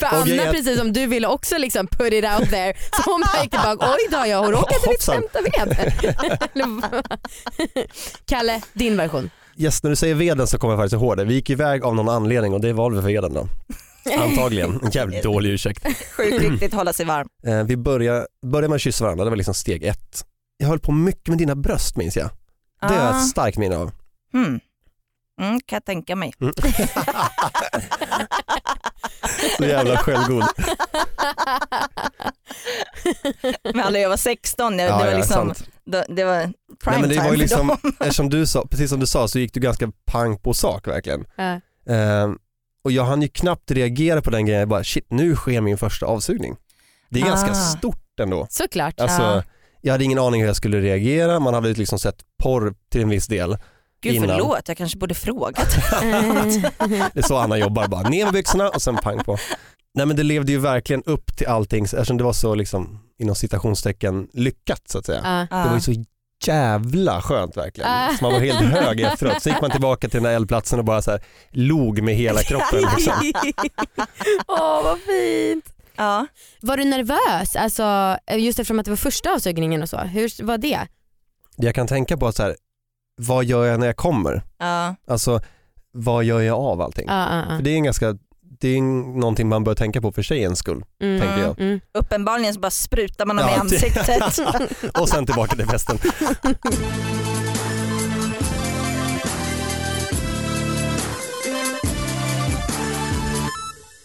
För 0.00 0.04
Anna 0.06 0.52
precis 0.52 0.78
som 0.78 0.92
du 0.92 1.06
ville 1.06 1.28
också 1.28 1.58
liksom 1.58 1.86
put 1.86 2.12
it 2.12 2.24
out 2.24 2.50
there 2.50 2.74
så 2.96 3.10
hon 3.10 3.20
bara 3.32 3.42
gick 3.42 3.50
tillbaka, 3.50 3.86
oj 3.92 4.08
då 4.10 4.26
jag 4.26 4.38
har 4.38 4.52
råkat 4.52 4.68
ditt 4.82 4.86
Hoppsan. 4.86 5.22
sämsta 5.32 5.40
ved. 6.54 6.74
Kalle, 8.26 8.62
din 8.72 8.96
version. 8.96 9.30
Yes, 9.60 9.82
när 9.82 9.90
du 9.90 9.96
säger 9.96 10.14
veden 10.14 10.46
så 10.46 10.58
kommer 10.58 10.74
jag 10.74 10.80
faktiskt 10.80 11.02
ihåg 11.02 11.16
det. 11.16 11.24
Vi 11.24 11.34
gick 11.34 11.50
iväg 11.50 11.84
av 11.84 11.94
någon 11.94 12.08
anledning 12.08 12.54
och 12.54 12.60
det 12.60 12.72
var 12.72 12.90
väl 12.90 13.00
för 13.02 13.08
veden 13.08 13.34
då. 13.34 13.48
Antagligen, 14.22 14.80
en 14.84 14.90
jävligt 14.90 15.22
dålig 15.22 15.50
ursäkt. 15.50 15.84
Sjukt 16.16 16.42
viktigt 16.42 16.74
hålla 16.74 16.92
sig 16.92 17.06
varm. 17.06 17.28
Eh, 17.46 17.62
vi 17.64 17.76
började, 17.76 18.26
började 18.46 18.68
med 18.68 18.76
att 18.76 18.80
kyssa 18.82 19.04
varandra, 19.04 19.24
det 19.24 19.30
var 19.30 19.36
liksom 19.36 19.54
steg 19.54 19.84
ett. 19.84 20.24
Jag 20.56 20.68
höll 20.68 20.78
på 20.78 20.92
mycket 20.92 21.28
med 21.28 21.38
dina 21.38 21.54
bröst 21.54 21.96
minns 21.96 22.16
jag. 22.16 22.30
Det 22.80 22.86
har 22.86 22.94
jag 22.96 23.04
Ah. 23.14 23.18
ett 23.20 23.28
starkt 23.28 23.58
minne 23.58 23.76
av. 23.76 23.90
Mm. 24.34 24.60
Mm, 25.40 25.60
kan 25.66 25.76
jag 25.76 25.84
tänka 25.84 26.16
mig. 26.16 26.32
Så 29.56 29.64
jävla 29.64 29.96
självgod. 29.96 30.44
Men 33.64 33.80
alla 33.80 33.98
jag 33.98 34.08
var 34.08 34.16
16, 34.16 34.76
det, 34.76 34.82
Ja, 34.82 34.88
det 34.98 35.04
var 35.04 35.10
ja, 35.10 35.16
liksom, 35.16 35.54
sant. 35.54 35.68
det, 35.84 36.04
det 36.08 36.24
var 36.24 36.40
prime 36.42 36.52
Nej, 36.86 37.00
men 37.00 37.08
det 37.08 37.14
time 37.14 37.24
var 37.24 37.30
ju 37.30 37.36
för 37.36 37.42
liksom, 37.42 37.66
dem. 37.66 37.78
eftersom 38.00 38.30
du 38.30 38.46
sa, 38.46 38.66
precis 38.70 38.90
som 38.90 39.00
du 39.00 39.06
sa 39.06 39.28
så 39.28 39.38
gick 39.38 39.54
du 39.54 39.60
ganska 39.60 39.92
pang 40.06 40.38
på 40.38 40.54
sak 40.54 40.86
verkligen. 40.88 41.24
Ja. 41.36 41.52
Eh, 41.94 42.30
och 42.84 42.92
jag 42.92 43.04
hann 43.04 43.22
ju 43.22 43.28
knappt 43.28 43.70
reagera 43.70 44.22
på 44.22 44.30
den 44.30 44.46
grejen, 44.46 44.60
jag 44.60 44.68
bara 44.68 44.84
shit 44.84 45.06
nu 45.10 45.36
sker 45.36 45.60
min 45.60 45.78
första 45.78 46.06
avsugning. 46.06 46.56
Det 47.08 47.20
är 47.20 47.24
ganska 47.24 47.50
Ah. 47.50 47.54
stort 47.54 48.20
ändå. 48.20 48.46
Såklart. 48.50 49.00
Alltså, 49.00 49.22
Ja. 49.22 49.42
Jag 49.82 49.92
hade 49.92 50.04
ingen 50.04 50.18
aning 50.18 50.40
hur 50.40 50.46
jag 50.48 50.56
skulle 50.56 50.80
reagera, 50.80 51.40
man 51.40 51.54
hade 51.54 51.68
liksom 51.72 51.98
sett 51.98 52.16
porr 52.42 52.74
till 52.90 53.00
en 53.02 53.08
viss 53.08 53.26
del. 53.26 53.56
Gud 54.02 54.14
innan. 54.14 54.28
förlåt, 54.28 54.68
jag 54.68 54.76
kanske 54.76 54.98
borde 54.98 55.14
frågat. 55.14 55.74
Det 57.12 57.18
är 57.18 57.22
så 57.22 57.36
Anna 57.36 57.58
jobbar, 57.58 57.88
bara 57.88 58.08
ner 58.08 58.24
med 58.24 58.32
byxorna 58.34 58.68
och 58.68 58.82
sen 58.82 58.96
pang 58.96 59.24
på. 59.24 59.36
Nej 59.94 60.06
men 60.06 60.16
det 60.16 60.22
levde 60.22 60.52
ju 60.52 60.58
verkligen 60.58 61.02
upp 61.02 61.36
till 61.36 61.46
allting 61.46 61.84
eftersom 61.84 62.16
det 62.16 62.24
var 62.24 62.32
så 62.32 62.54
liksom 62.54 62.98
inom 63.18 63.34
citationstecken 63.34 64.28
lyckat 64.32 64.88
så 64.88 64.98
att 64.98 65.06
säga. 65.06 65.46
Ja. 65.50 65.56
Det 65.56 65.68
var 65.68 65.74
ju 65.74 65.80
så 65.80 66.04
jävla 66.46 67.22
skönt 67.22 67.56
verkligen. 67.56 67.90
Ah. 67.90 68.08
Så 68.18 68.24
man 68.24 68.32
var 68.32 68.40
helt 68.40 68.60
hög 68.60 69.00
efteråt. 69.00 69.42
Så 69.42 69.48
gick 69.48 69.60
man 69.60 69.70
tillbaka 69.70 70.08
till 70.08 70.16
den 70.16 70.30
där 70.30 70.36
eldplatsen 70.36 70.78
och 70.78 70.84
bara 70.84 71.02
så 71.02 71.10
här, 71.10 71.24
log 71.50 72.02
med 72.02 72.14
hela 72.14 72.40
kroppen. 72.42 72.80
Liksom. 72.80 73.14
Åh 74.46 74.82
vad 74.84 74.98
fint. 74.98 75.64
Ja. 75.96 76.26
Var 76.60 76.76
du 76.76 76.84
nervös? 76.84 77.56
Alltså, 77.56 78.16
just 78.36 78.58
eftersom 78.58 78.78
att 78.78 78.84
det 78.84 78.90
var 78.90 78.96
första 78.96 79.32
avsugningen 79.32 79.82
och 79.82 79.88
så. 79.88 79.98
Hur 79.98 80.44
var 80.44 80.58
det? 80.58 80.78
Jag 81.56 81.74
kan 81.74 81.86
tänka 81.86 82.16
på 82.16 82.32
så 82.32 82.42
här, 82.42 82.56
vad 83.16 83.44
gör 83.44 83.64
jag 83.66 83.80
när 83.80 83.86
jag 83.86 83.96
kommer? 83.96 84.42
Ja. 84.58 84.94
Alltså 85.06 85.40
vad 85.92 86.24
gör 86.24 86.40
jag 86.40 86.58
av 86.58 86.80
allting? 86.80 87.04
Ja, 87.08 87.36
ja, 87.36 87.56
För 87.56 87.64
det 87.64 87.70
är 87.70 87.74
en 87.74 87.84
ganska, 87.84 88.16
det 88.60 88.68
är 88.68 88.82
någonting 89.20 89.48
man 89.48 89.64
bör 89.64 89.74
tänka 89.74 90.00
på 90.00 90.12
för 90.12 90.22
tjejens 90.22 90.58
skull. 90.58 90.84
Mm, 91.02 91.20
tänker 91.20 91.38
jag. 91.40 91.60
Mm. 91.60 91.80
Uppenbarligen 91.94 92.54
så 92.54 92.60
bara 92.60 92.70
sprutar 92.70 93.26
man 93.26 93.36
dem 93.36 93.46
i 93.46 93.50
Ja, 93.50 93.54
det- 93.54 93.60
ansiktet. 93.60 94.38
Och 95.00 95.08
sen 95.08 95.26
tillbaka 95.26 95.56
till 95.56 95.66
festen. 95.66 95.98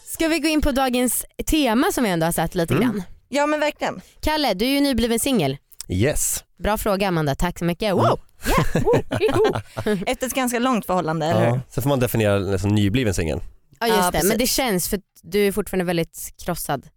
Ska 0.06 0.28
vi 0.28 0.40
gå 0.40 0.48
in 0.48 0.62
på 0.62 0.72
dagens 0.72 1.26
tema 1.46 1.92
som 1.92 2.04
vi 2.04 2.10
ändå 2.10 2.26
har 2.26 2.32
sett 2.32 2.56
lite 2.56 2.74
Mm. 2.74 2.84
grann? 2.88 3.04
Ja 3.30 3.46
men 3.48 3.60
verkligen. 3.60 4.02
Kalle, 4.22 4.54
du 4.54 4.66
är 4.66 4.70
ju 4.70 4.80
nybliven 4.82 5.20
singel. 5.20 5.58
Yes. 5.90 6.44
Bra 6.64 6.78
fråga 6.78 7.08
Amanda, 7.08 7.36
tack 7.36 7.60
så 7.60 7.66
mycket. 7.66 7.92
Mm. 7.94 7.98
Wow. 7.98 8.20
Yeah. 8.48 8.84
Woo. 8.86 9.02
Iho. 9.20 9.60
Efter 10.08 10.28
ett 10.28 10.34
ganska 10.34 10.60
långt 10.60 10.86
förhållande, 10.86 11.26
eller 11.26 11.46
Ja. 11.46 11.52
hur? 11.54 11.60
Sen 11.70 11.82
får 11.84 11.90
man 11.90 12.00
definiera 12.00 12.38
liksom 12.38 12.76
nybliven 12.76 13.14
singel. 13.14 13.42
Ja 13.88 13.96
just 13.96 14.00
Ja, 14.06 14.06
det, 14.06 14.12
precis. 14.12 14.30
men 14.30 14.38
det 14.38 14.48
känns 14.48 14.88
för 14.90 15.00
du 15.22 15.48
är 15.48 15.52
fortfarande 15.52 15.86
väldigt 15.86 16.34
krossad. 16.46 16.88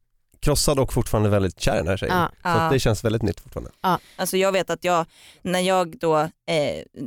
Krossad 0.41 0.79
och 0.79 0.93
fortfarande 0.93 1.29
väldigt 1.29 1.61
kär 1.61 1.75
i 1.75 1.79
den 1.79 1.89
här 1.89 1.97
tjejen. 1.97 2.17
Ja. 2.17 2.29
Så 2.43 2.49
Ja. 2.49 2.51
att 2.51 2.73
det 2.73 2.79
känns 2.81 3.05
väldigt 3.05 3.23
nytt 3.23 3.41
fortfarande. 3.41 3.71
Alltså 4.17 4.37
jag 4.37 4.53
vet 4.53 4.71
att 4.71 4.85
jag, 4.85 5.07
när 5.43 5.61
jag 5.61 5.99
då 5.99 6.19
eh, 6.21 6.29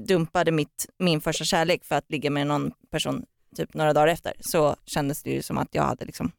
dumpade 0.08 0.52
mitt, 0.52 0.86
min 1.00 1.22
första 1.22 1.44
kärlek 1.44 1.86
för 1.86 1.96
att 1.96 2.06
ligga 2.12 2.30
med 2.30 2.48
någon 2.48 2.72
person 2.92 3.26
typ 3.58 3.74
några 3.74 3.94
dagar 3.94 4.08
efter 4.08 4.34
så 4.40 4.76
kändes 4.86 5.24
det 5.24 5.30
ju 5.32 5.42
som 5.42 5.58
att 5.58 5.68
jag 5.72 5.84
hade 5.84 6.06
liksom 6.06 6.32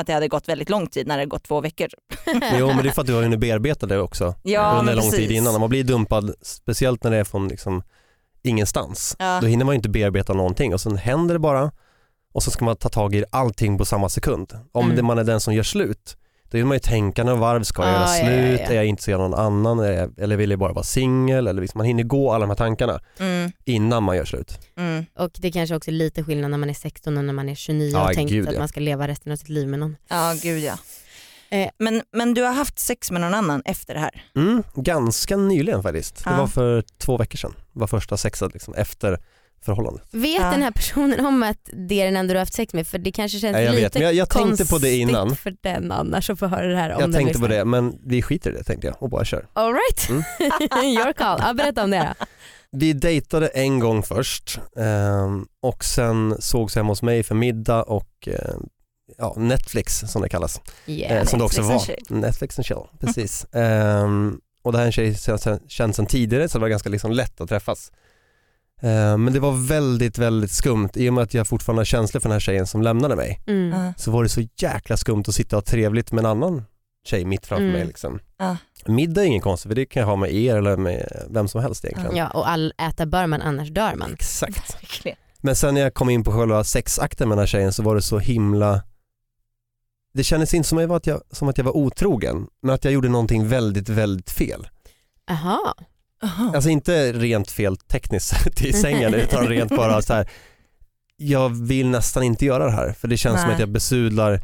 att 0.00 0.06
det 0.06 0.12
hade 0.12 0.28
gått 0.28 0.48
väldigt 0.48 0.70
lång 0.70 0.86
tid 0.86 1.06
när 1.06 1.14
det 1.16 1.20
hade 1.20 1.30
gått 1.30 1.44
två 1.44 1.60
veckor. 1.60 1.88
Jo 2.58 2.66
men 2.66 2.76
det 2.82 2.88
är 2.88 2.92
för 2.92 3.00
att 3.00 3.06
du 3.06 3.14
har 3.14 3.22
hunnit 3.22 3.40
bearbeta 3.40 3.86
det 3.86 3.98
också 3.98 4.34
Ja, 4.42 4.76
under 4.80 4.94
lång 4.94 5.10
tid 5.10 5.30
innan. 5.30 5.60
Man 5.60 5.68
blir 5.70 5.84
dumpad, 5.84 6.34
speciellt 6.42 7.04
när 7.04 7.10
det 7.10 7.16
är 7.16 7.24
från 7.24 7.48
liksom 7.48 7.82
ingenstans, 8.42 9.16
Ja. 9.18 9.38
då 9.40 9.46
hinner 9.46 9.64
man 9.64 9.72
ju 9.72 9.76
inte 9.76 9.88
bearbeta 9.88 10.32
någonting 10.32 10.74
och 10.74 10.80
sen 10.80 10.96
händer 10.96 11.34
det 11.34 11.38
bara 11.38 11.72
och 12.36 12.42
så 12.42 12.50
ska 12.50 12.64
man 12.64 12.76
ta 12.76 12.88
tag 12.88 13.14
i 13.14 13.24
allting 13.30 13.78
på 13.78 13.84
samma 13.84 14.08
sekund. 14.08 14.52
Om 14.72 14.84
Mm. 14.84 14.96
det 14.96 15.02
man 15.02 15.18
är 15.18 15.24
den 15.24 15.40
som 15.40 15.54
gör 15.54 15.62
slut, 15.62 16.16
då 16.50 16.58
vill 16.58 16.66
man 16.66 16.74
ju 16.74 16.78
tänka 16.80 17.24
några 17.24 17.38
varv, 17.38 17.62
ska 17.62 17.82
jag 17.82 17.90
Ah, 18.02 18.16
göra 18.18 18.30
ja, 18.32 18.40
ja, 18.40 18.46
slut, 18.46 18.60
ja. 18.64 18.66
är 18.72 18.74
jag 18.76 18.86
intresserad 18.86 19.20
av 19.20 19.30
någon 19.30 19.38
annan 19.40 19.78
jag, 19.94 20.18
eller 20.18 20.36
vill 20.36 20.50
jag 20.50 20.58
bara 20.58 20.72
vara 20.72 20.84
singel? 20.84 21.46
Eller 21.46 21.60
liksom, 21.62 21.78
man 21.78 21.86
hinner 21.86 22.02
gå 22.02 22.32
alla 22.32 22.40
de 22.46 22.50
här 22.50 22.56
tankarna 22.56 23.00
Mm, 23.18 23.52
innan 23.64 24.02
man 24.02 24.16
gör 24.16 24.24
slut. 24.24 24.58
mm. 24.76 25.04
Och 25.18 25.30
det 25.38 25.52
kanske 25.52 25.76
också 25.76 25.90
är 25.90 25.92
lite 25.92 26.24
skillnad 26.24 26.50
när 26.50 26.58
man 26.58 26.70
är 26.70 26.74
16 26.74 27.16
och 27.18 27.24
när 27.24 27.32
man 27.32 27.48
är 27.48 27.54
29 27.54 27.90
Ja, 27.92 28.08
och 28.08 28.14
tänkt 28.14 28.30
gud, 28.30 28.48
att 28.48 28.52
ja. 28.54 28.58
man 28.58 28.68
ska 28.68 28.80
leva 28.80 29.08
resten 29.08 29.32
av 29.32 29.36
sitt 29.36 29.48
liv 29.48 29.68
med 29.68 29.78
någon. 29.78 29.96
Ja 30.08 30.34
gud 30.42 30.62
ja. 30.64 30.78
Eh. 31.50 31.68
Men, 31.78 32.02
men 32.12 32.34
du 32.34 32.42
har 32.42 32.52
haft 32.52 32.78
sex 32.78 33.10
med 33.10 33.20
någon 33.20 33.34
annan 33.34 33.62
efter 33.64 33.94
det 33.94 34.00
här? 34.00 34.22
Mm, 34.36 34.62
ganska 34.74 35.36
nyligen 35.36 35.82
faktiskt. 35.82 36.24
Det 36.24 36.30
Ja. 36.30 36.36
var 36.36 36.46
för 36.46 36.84
två 36.98 37.16
veckor 37.16 37.36
sedan. 37.38 37.54
Det 37.72 37.80
var 37.80 37.86
första 37.86 38.16
sexet 38.16 38.52
liksom, 38.52 38.74
efter 38.74 39.20
förhållandet. 39.66 40.02
Vet 40.10 40.40
Ja. 40.40 40.50
den 40.50 40.62
här 40.62 40.70
personen 40.70 41.26
om 41.26 41.42
att 41.42 41.70
det 41.88 42.00
är 42.00 42.04
den 42.04 42.16
enda 42.16 42.32
du 42.34 42.38
har 42.38 42.42
haft 42.42 42.54
sex 42.54 42.74
med? 42.74 42.86
För 42.86 42.98
det 42.98 43.12
kanske 43.12 43.38
känns 43.38 43.54
Ja, 43.56 43.60
jag 43.62 43.70
lite 43.74 43.82
vet, 43.84 43.94
men 43.94 44.02
jag, 44.02 44.14
jag 44.14 44.30
tänkte 44.30 44.66
på 44.66 44.78
det 44.78 44.96
innan. 44.96 45.36
för 45.36 45.54
den 45.60 45.92
annars 45.92 46.30
att 46.30 46.38
få 46.38 46.46
höra 46.46 46.66
det 46.66 46.76
här 46.76 46.90
om 46.94 47.00
Jag 47.00 47.10
den 47.10 47.12
tänkte 47.12 47.38
på 47.38 47.46
lyssnar. 47.46 47.58
det 47.58 47.64
men 47.64 47.98
vi 48.04 48.22
skiter 48.22 48.50
i 48.50 48.54
det 48.54 48.64
tänkte 48.64 48.86
jag 48.86 49.02
och 49.02 49.10
bara 49.10 49.24
kör. 49.24 49.46
All 49.52 49.72
right. 49.74 50.08
Mm. 50.08 50.22
Your 50.84 51.12
call. 51.12 51.40
Ja, 51.42 51.54
berätta 51.54 51.84
om 51.84 51.90
det 51.90 52.14
då. 52.18 52.26
Vi 52.72 52.92
dejtade 52.92 53.46
en 53.48 53.78
gång 53.80 54.02
först 54.02 54.60
ehm, 54.76 55.46
och 55.62 55.84
sen 55.84 56.36
sågs 56.38 56.76
hemma 56.76 56.88
hos 56.88 57.02
mig 57.02 57.22
för 57.22 57.34
middag 57.34 57.82
och 57.82 58.28
ehm, 58.28 58.62
ja, 59.18 59.34
Netflix 59.36 60.00
som 60.06 60.22
det 60.22 60.28
kallas. 60.28 60.60
Yeah. 60.86 61.16
Eh, 61.16 61.24
som 61.24 61.38
det 61.38 61.44
också 61.44 61.62
Netflix 61.62 62.10
var. 62.10 62.16
Netflix 62.20 62.58
and 62.58 62.66
chill, 62.66 62.76
precis. 63.00 63.46
Ehm, 63.52 64.40
och 64.62 64.72
det 64.72 64.78
här 64.78 64.82
är 64.84 64.86
en 64.86 64.92
tjej 64.92 65.14
som 65.14 65.38
jag 65.44 65.60
känt 65.70 65.96
sedan 65.96 66.06
tidigare 66.06 66.48
så 66.48 66.58
det 66.58 66.62
var 66.62 66.68
ganska 66.68 66.88
liksom 66.88 67.10
lätt 67.12 67.40
att 67.40 67.48
träffas. 67.48 67.92
Ehm, 68.82 69.24
men 69.24 69.32
det 69.32 69.40
var 69.40 69.66
väldigt, 69.68 70.18
väldigt 70.18 70.50
skumt 70.50 70.88
i 70.94 71.08
och 71.10 71.14
med 71.14 71.22
att 71.24 71.34
jag 71.34 71.46
fortfarande 71.46 71.80
har 71.80 71.84
känslor 71.84 72.20
för 72.20 72.28
den 72.28 72.34
här 72.34 72.40
tjejen 72.40 72.66
som 72.66 72.82
lämnade 72.82 73.16
mig. 73.16 73.40
Mm. 73.46 73.92
Så 73.96 74.10
var 74.10 74.22
det 74.22 74.28
så 74.28 74.42
jäkla 74.56 74.96
skumt 74.96 75.24
att 75.28 75.34
sitta 75.34 75.56
och 75.56 75.62
ha 75.62 75.66
trevligt 75.70 76.12
med 76.12 76.20
en 76.24 76.30
annan 76.30 76.64
tjej 77.06 77.24
mitt 77.24 77.46
framför 77.46 77.62
Mm. 77.64 77.72
mig. 77.76 77.86
Liksom. 77.86 78.18
Ja. 78.38 78.56
Middag 78.86 79.22
är 79.22 79.26
ingen 79.26 79.40
konstigt 79.40 79.68
för 79.70 79.74
det 79.74 79.86
kan 79.86 80.00
jag 80.00 80.06
ha 80.06 80.16
med 80.16 80.34
er 80.34 80.56
eller 80.56 80.76
med 80.76 81.26
vem 81.30 81.48
som 81.48 81.60
helst 81.62 81.84
egentligen. 81.84 82.16
Ja, 82.16 82.28
och 82.30 82.48
all 82.48 82.72
äta 82.78 83.06
bör 83.06 83.26
man 83.26 83.42
annars 83.42 83.68
dör 83.70 83.94
man. 83.94 84.12
Exakt. 84.12 84.74
Verkligen. 84.82 85.18
Men 85.40 85.56
sen 85.56 85.74
när 85.74 85.80
jag 85.80 85.94
kom 85.94 86.10
in 86.10 86.24
på 86.24 86.32
själva 86.32 86.64
sexakten 86.64 87.28
med 87.28 87.38
den 87.38 87.42
här 87.42 87.46
tjejen 87.46 87.72
så 87.72 87.82
var 87.82 87.94
det 87.94 88.02
så 88.02 88.18
himla 88.18 88.82
det 90.14 90.24
kändes 90.24 90.54
inte 90.54 90.68
som 90.68 90.90
att, 90.90 91.06
jag, 91.06 91.20
som 91.30 91.48
att 91.48 91.58
jag 91.58 91.64
var 91.64 91.76
otrogen 91.76 92.46
men 92.62 92.74
att 92.74 92.84
jag 92.84 92.92
gjorde 92.92 93.08
någonting 93.08 93.48
väldigt, 93.48 93.88
väldigt 93.88 94.30
fel. 94.30 94.68
Jaha. 95.26 95.74
Jaha. 96.22 96.52
Alltså 96.54 96.70
inte 96.70 97.12
rent 97.12 97.50
fel 97.50 97.76
tekniskt 97.76 98.60
i 98.62 98.72
sängen 98.72 99.14
utan 99.14 99.48
rent 99.48 99.76
bara 99.76 100.02
så 100.02 100.14
här. 100.14 100.30
jag 101.16 101.48
vill 101.66 101.88
nästan 101.88 102.22
inte 102.22 102.44
göra 102.44 102.64
det 102.64 102.70
här 102.70 102.92
för 102.92 103.08
det 103.08 103.16
känns 103.16 103.36
som 103.40 103.46
Nej. 103.46 103.54
att 103.54 103.60
jag 103.60 103.68
besudlar 103.68 104.40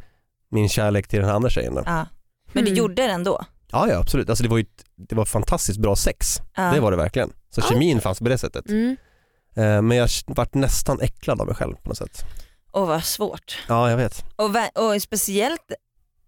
min 0.51 0.69
kärlek 0.69 1.09
till 1.09 1.21
den 1.21 1.31
andra 1.31 1.51
tjejen. 1.51 1.75
Då. 1.75 1.83
Ja. 1.87 2.07
Men 2.53 2.65
du 2.65 2.71
Mm. 2.71 2.79
gjorde 2.79 2.95
det 2.95 3.13
ändå? 3.13 3.45
Ja, 3.73 3.89
ja 3.89 3.99
absolut, 3.99 4.29
alltså 4.29 4.43
det 4.45 4.51
var 4.51 4.57
ju 4.59 4.63
ett, 4.63 4.85
det 5.09 5.15
var 5.15 5.25
fantastiskt 5.25 5.79
bra 5.79 5.97
sex, 5.97 6.39
Ja. 6.57 6.63
det 6.63 6.81
var 6.81 6.91
det 6.91 6.97
verkligen. 6.97 7.33
Så 7.51 7.61
Ja. 7.61 7.65
kemin 7.69 8.01
fanns 8.01 8.19
på 8.19 8.25
det 8.25 8.39
sättet. 8.39 8.69
Mm. 8.69 8.97
Eh, 9.57 9.83
Men 9.83 9.97
jag 9.97 10.09
vart 10.27 10.55
nästan 10.55 11.01
äcklad 11.01 11.41
av 11.41 11.47
mig 11.47 11.57
själv 11.57 11.75
på 11.75 11.89
något 11.89 11.99
sätt. 11.99 12.25
Åh 12.73 12.87
vad 12.87 13.05
svårt. 13.05 13.59
Ja, 13.69 13.91
jag 13.91 13.97
vet. 13.97 14.25
Och, 14.37 14.51
och 14.85 15.03
speciellt 15.03 15.73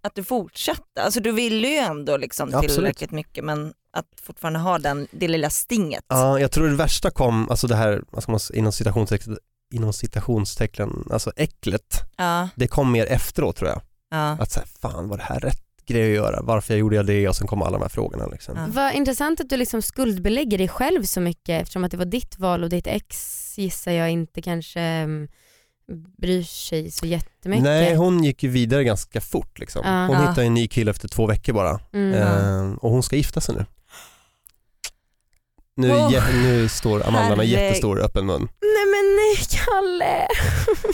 att 0.02 0.14
du 0.14 0.24
fortsatte. 0.24 1.02
Alltså 1.02 1.20
du 1.20 1.32
ville 1.32 1.68
ju 1.68 1.76
ändå 1.76 2.16
liksom 2.16 2.50
Ja, 2.52 2.60
tillräckligt 2.60 3.10
mycket 3.10 3.44
men 3.44 3.72
att 3.94 4.06
fortfarande 4.22 4.58
ha 4.58 4.78
den, 4.78 5.06
det 5.10 5.28
lilla 5.28 5.50
stinget. 5.50 6.04
Ja, 6.08 6.38
jag 6.40 6.50
tror 6.52 6.68
det 6.68 6.74
värsta 6.76 7.10
kom, 7.10 7.50
alltså 7.50 7.66
det 7.66 7.76
här, 7.76 8.02
vad 8.10 8.22
ska 8.22 8.32
man, 8.32 8.36
s- 8.36 8.50
inom 8.50 8.72
citationstecken, 8.72 9.38
inom 9.74 9.92
citationstecken, 9.92 11.08
alltså 11.10 11.32
äcklet, 11.36 12.00
Ja, 12.16 12.48
det 12.54 12.66
kom 12.68 12.92
mer 12.92 13.06
efteråt 13.06 13.56
tror 13.56 13.68
jag. 13.70 13.80
ja. 14.10 14.30
Att 14.40 14.50
säga, 14.50 14.66
fan 14.80 15.08
var 15.08 15.16
det 15.16 15.22
här 15.22 15.40
rätt 15.40 15.60
grej 15.86 16.10
att 16.10 16.16
göra? 16.24 16.42
Varför 16.42 16.76
gjorde 16.76 16.96
jag 16.96 17.06
det? 17.06 17.28
Och 17.28 17.36
sen 17.36 17.46
kom 17.46 17.62
alla 17.62 17.70
de 17.78 17.82
här 17.82 17.88
frågorna. 17.88 18.26
Liksom. 18.26 18.56
Ja. 18.56 18.66
Vad 18.68 18.94
intressant 18.94 19.40
att 19.40 19.48
du 19.48 19.56
liksom 19.56 19.82
skuldbelägger 19.82 20.58
dig 20.58 20.68
själv 20.68 21.02
så 21.02 21.20
mycket 21.20 21.62
eftersom 21.62 21.84
att 21.84 21.90
det 21.90 21.96
var 21.96 22.04
ditt 22.04 22.38
val 22.38 22.62
och 22.64 22.70
ditt 22.70 22.86
ex 22.86 23.54
gissar 23.58 23.92
jag 23.92 24.10
inte 24.10 24.42
kanske 24.42 24.80
mm, 24.80 25.28
bryr 26.18 26.42
sig 26.42 26.90
så 26.90 27.06
jättemycket. 27.06 27.64
Nej, 27.64 27.94
hon 27.94 28.24
gick 28.24 28.42
ju 28.42 28.48
vidare 28.48 28.84
ganska 28.84 29.20
fort. 29.20 29.58
Liksom. 29.58 29.82
Ja. 29.84 30.06
Hon 30.06 30.16
Ja. 30.16 30.28
hittade 30.28 30.46
en 30.46 30.54
ny 30.54 30.68
kille 30.68 30.90
efter 30.90 31.08
två 31.08 31.26
veckor 31.26 31.52
bara. 31.52 31.80
mm. 31.92 32.12
Eh, 32.14 32.74
och 32.78 32.90
hon 32.90 33.02
ska 33.02 33.16
gifta 33.16 33.40
sig 33.40 33.54
nu. 33.54 33.66
Nu, 35.76 35.88
jä- 35.88 36.32
nu 36.42 36.68
står 36.68 37.06
Amanda 37.08 37.36
med 37.36 37.46
herre- 37.46 37.62
jättestor 37.62 38.00
öppen 38.00 38.26
mun. 38.26 38.48
Nej 38.60 38.86
men 38.86 39.16
nej 39.16 39.36
Kalle, 39.50 40.26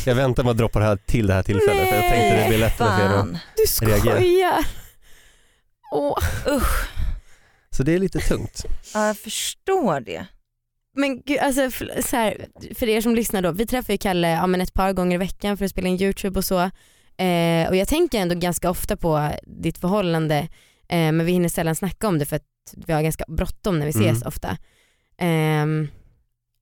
Jag 0.06 0.14
väntar 0.14 0.42
med 0.44 0.50
att 0.50 0.56
droppa 0.58 0.78
det 0.78 0.84
här 0.84 0.96
till 0.96 1.26
det 1.26 1.34
här 1.34 1.42
tillfället 1.42 1.88
för 1.88 1.96
jag 1.96 2.10
tänkte 2.10 2.42
det 2.42 2.48
blir 2.48 2.58
lättare 2.58 2.96
för 2.96 3.04
er. 3.04 3.08
att- 3.08 3.12
Fan. 3.14 3.38
du 3.80 3.86
Reagera. 3.86 4.14
skojar. 4.16 4.64
Åh. 5.92 6.18
Usch, 6.56 6.88
Så 7.70 7.82
det 7.82 7.94
är 7.94 7.98
lite 7.98 8.18
tungt. 8.18 8.64
ja, 8.94 9.06
jag 9.06 9.18
förstår 9.18 10.00
det. 10.00 10.26
Men 10.96 11.22
gud, 11.22 11.38
alltså, 11.38 11.70
för, 11.70 12.02
så 12.02 12.16
här, 12.16 12.46
för 12.74 12.88
er 12.88 13.00
som 13.00 13.14
lyssnar 13.14 13.42
då, 13.42 13.52
vi 13.52 13.66
träffar 13.66 13.92
ju 13.92 13.98
Kalle 13.98 14.30
ja, 14.30 14.46
men 14.46 14.60
ett 14.60 14.74
par 14.74 14.92
gånger 14.92 15.14
i 15.14 15.18
veckan 15.18 15.56
för 15.56 15.64
att 15.64 15.70
spela 15.70 15.88
in 15.88 16.02
YouTube 16.02 16.38
och 16.38 16.44
så. 16.44 16.58
Eh, 17.24 17.68
och 17.68 17.76
jag 17.76 17.88
tänker 17.88 18.18
ändå 18.18 18.34
ganska 18.34 18.70
ofta 18.70 18.96
på 18.96 19.30
ditt 19.42 19.78
förhållande 19.78 20.38
eh, 20.88 21.12
men 21.12 21.24
vi 21.26 21.32
hinner 21.32 21.48
sällan 21.48 21.76
snacka 21.76 22.08
om 22.08 22.18
det 22.18 22.26
för 22.26 22.36
att 22.36 22.42
vi 22.86 22.92
har 22.92 23.02
ganska 23.02 23.24
bråttom 23.28 23.78
när 23.78 23.86
vi 23.86 23.90
ses 23.90 24.02
Mm. 24.16 24.22
ofta. 24.28 24.56
Ehm, 25.18 25.88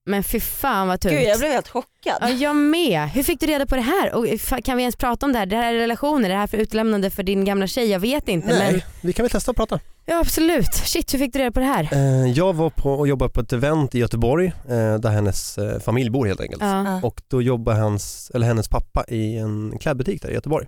men 0.06 0.24
fy 0.24 0.40
fan 0.40 0.88
vad 0.88 1.00
tungt. 1.00 1.14
Gud 1.14 1.22
jag 1.28 1.38
blev 1.38 1.50
helt 1.50 1.68
chockad. 1.68 2.16
Ja, 2.20 2.28
jag 2.30 2.56
med. 2.56 3.08
Hur 3.08 3.22
fick 3.22 3.40
du 3.40 3.46
reda 3.46 3.66
på 3.66 3.74
det 3.76 3.82
här? 3.82 4.14
Och 4.14 4.26
kan 4.64 4.76
vi 4.76 4.82
ens 4.82 4.96
prata 4.96 5.26
om 5.26 5.32
det 5.32 5.38
här? 5.38 5.46
Det 5.46 5.56
här 5.56 5.74
är 5.74 5.78
relationer, 5.78 6.28
det 6.28 6.34
här 6.34 6.42
är 6.42 6.46
för 6.46 6.56
utlämnande 6.58 7.10
för 7.10 7.22
din 7.22 7.44
gamla 7.44 7.66
tjej, 7.66 7.90
jag 7.90 8.00
vet 8.00 8.28
inte. 8.28 8.48
Nej, 8.48 8.72
Men, 8.72 8.80
vi 9.02 9.12
kan 9.12 9.22
väl 9.22 9.30
testa 9.30 9.50
att 9.50 9.56
prata. 9.56 9.80
ja 10.06 10.20
absolut. 10.20 10.74
Shit, 10.74 11.14
hur 11.14 11.18
fick 11.18 11.32
du 11.32 11.38
reda 11.38 11.52
på 11.52 11.60
det 11.60 11.66
här? 11.66 11.88
Eh, 11.92 12.32
jag 12.32 12.52
var 12.52 12.70
på 12.70 12.92
och 12.92 13.08
jobbade 13.08 13.32
på 13.32 13.40
ett 13.40 13.52
event 13.52 13.94
i 13.94 13.98
Göteborg 13.98 14.46
eh, 14.46 14.94
där 14.98 15.10
hennes 15.10 15.58
eh, 15.58 15.80
familj 15.80 16.10
bor 16.10 16.26
helt 16.26 16.40
enkelt. 16.40 16.62
Ja. 16.62 17.00
Och 17.02 17.22
då 17.28 17.42
jobbade 17.42 17.78
hans, 17.80 18.30
eller 18.34 18.46
hennes 18.46 18.68
pappa 18.68 19.04
i 19.08 19.38
en 19.38 19.78
klädbutik 19.78 20.22
där 20.22 20.30
i 20.30 20.34
Göteborg. 20.34 20.66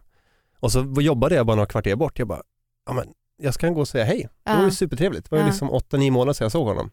Och 0.60 0.72
så 0.72 0.94
jobbade 1.00 1.34
jag 1.34 1.46
bara 1.46 1.56
några 1.56 1.68
kvarter 1.68 1.96
bort. 1.96 2.18
Jag 2.18 2.28
bara, 2.28 2.42
ja 2.86 2.92
men 2.92 3.04
jag 3.40 3.54
ska 3.54 3.68
gå 3.68 3.80
och 3.80 3.88
säga 3.88 4.04
hej. 4.04 4.28
Det 4.44 4.56
var 4.56 4.64
ju 4.64 4.70
supertrevligt. 4.70 5.30
Det 5.30 5.36
var 5.36 5.42
ju 5.42 5.48
liksom 5.48 5.70
8-9 5.70 6.10
månader 6.10 6.32
sedan 6.32 6.44
jag 6.44 6.52
såg 6.52 6.66
honom. 6.66 6.90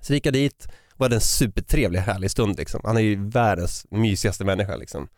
Så 0.00 0.14
gick 0.14 0.26
jag 0.26 0.34
dit 0.34 0.68
och 0.94 1.04
hade 1.04 1.16
en 1.16 1.20
supertrevlig 1.20 2.00
härlig 2.00 2.30
stund 2.30 2.58
liksom. 2.58 2.80
Han 2.84 2.96
är 2.96 3.00
ju 3.00 3.28
världens 3.28 3.86
mysigaste 3.90 4.44
människa 4.44 4.76
liksom. 4.76 5.08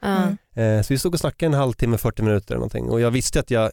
Eh, 0.54 0.82
så 0.82 0.92
vi 0.92 0.98
stod 0.98 1.14
och 1.14 1.20
snackade 1.20 1.46
en 1.46 1.60
halvtimme, 1.60 1.98
40 1.98 2.22
minuter 2.22 2.54
eller 2.54 2.58
någonting 2.58 2.90
och 2.90 3.00
jag 3.00 3.10
visste 3.10 3.40
att 3.40 3.50
jag, 3.50 3.70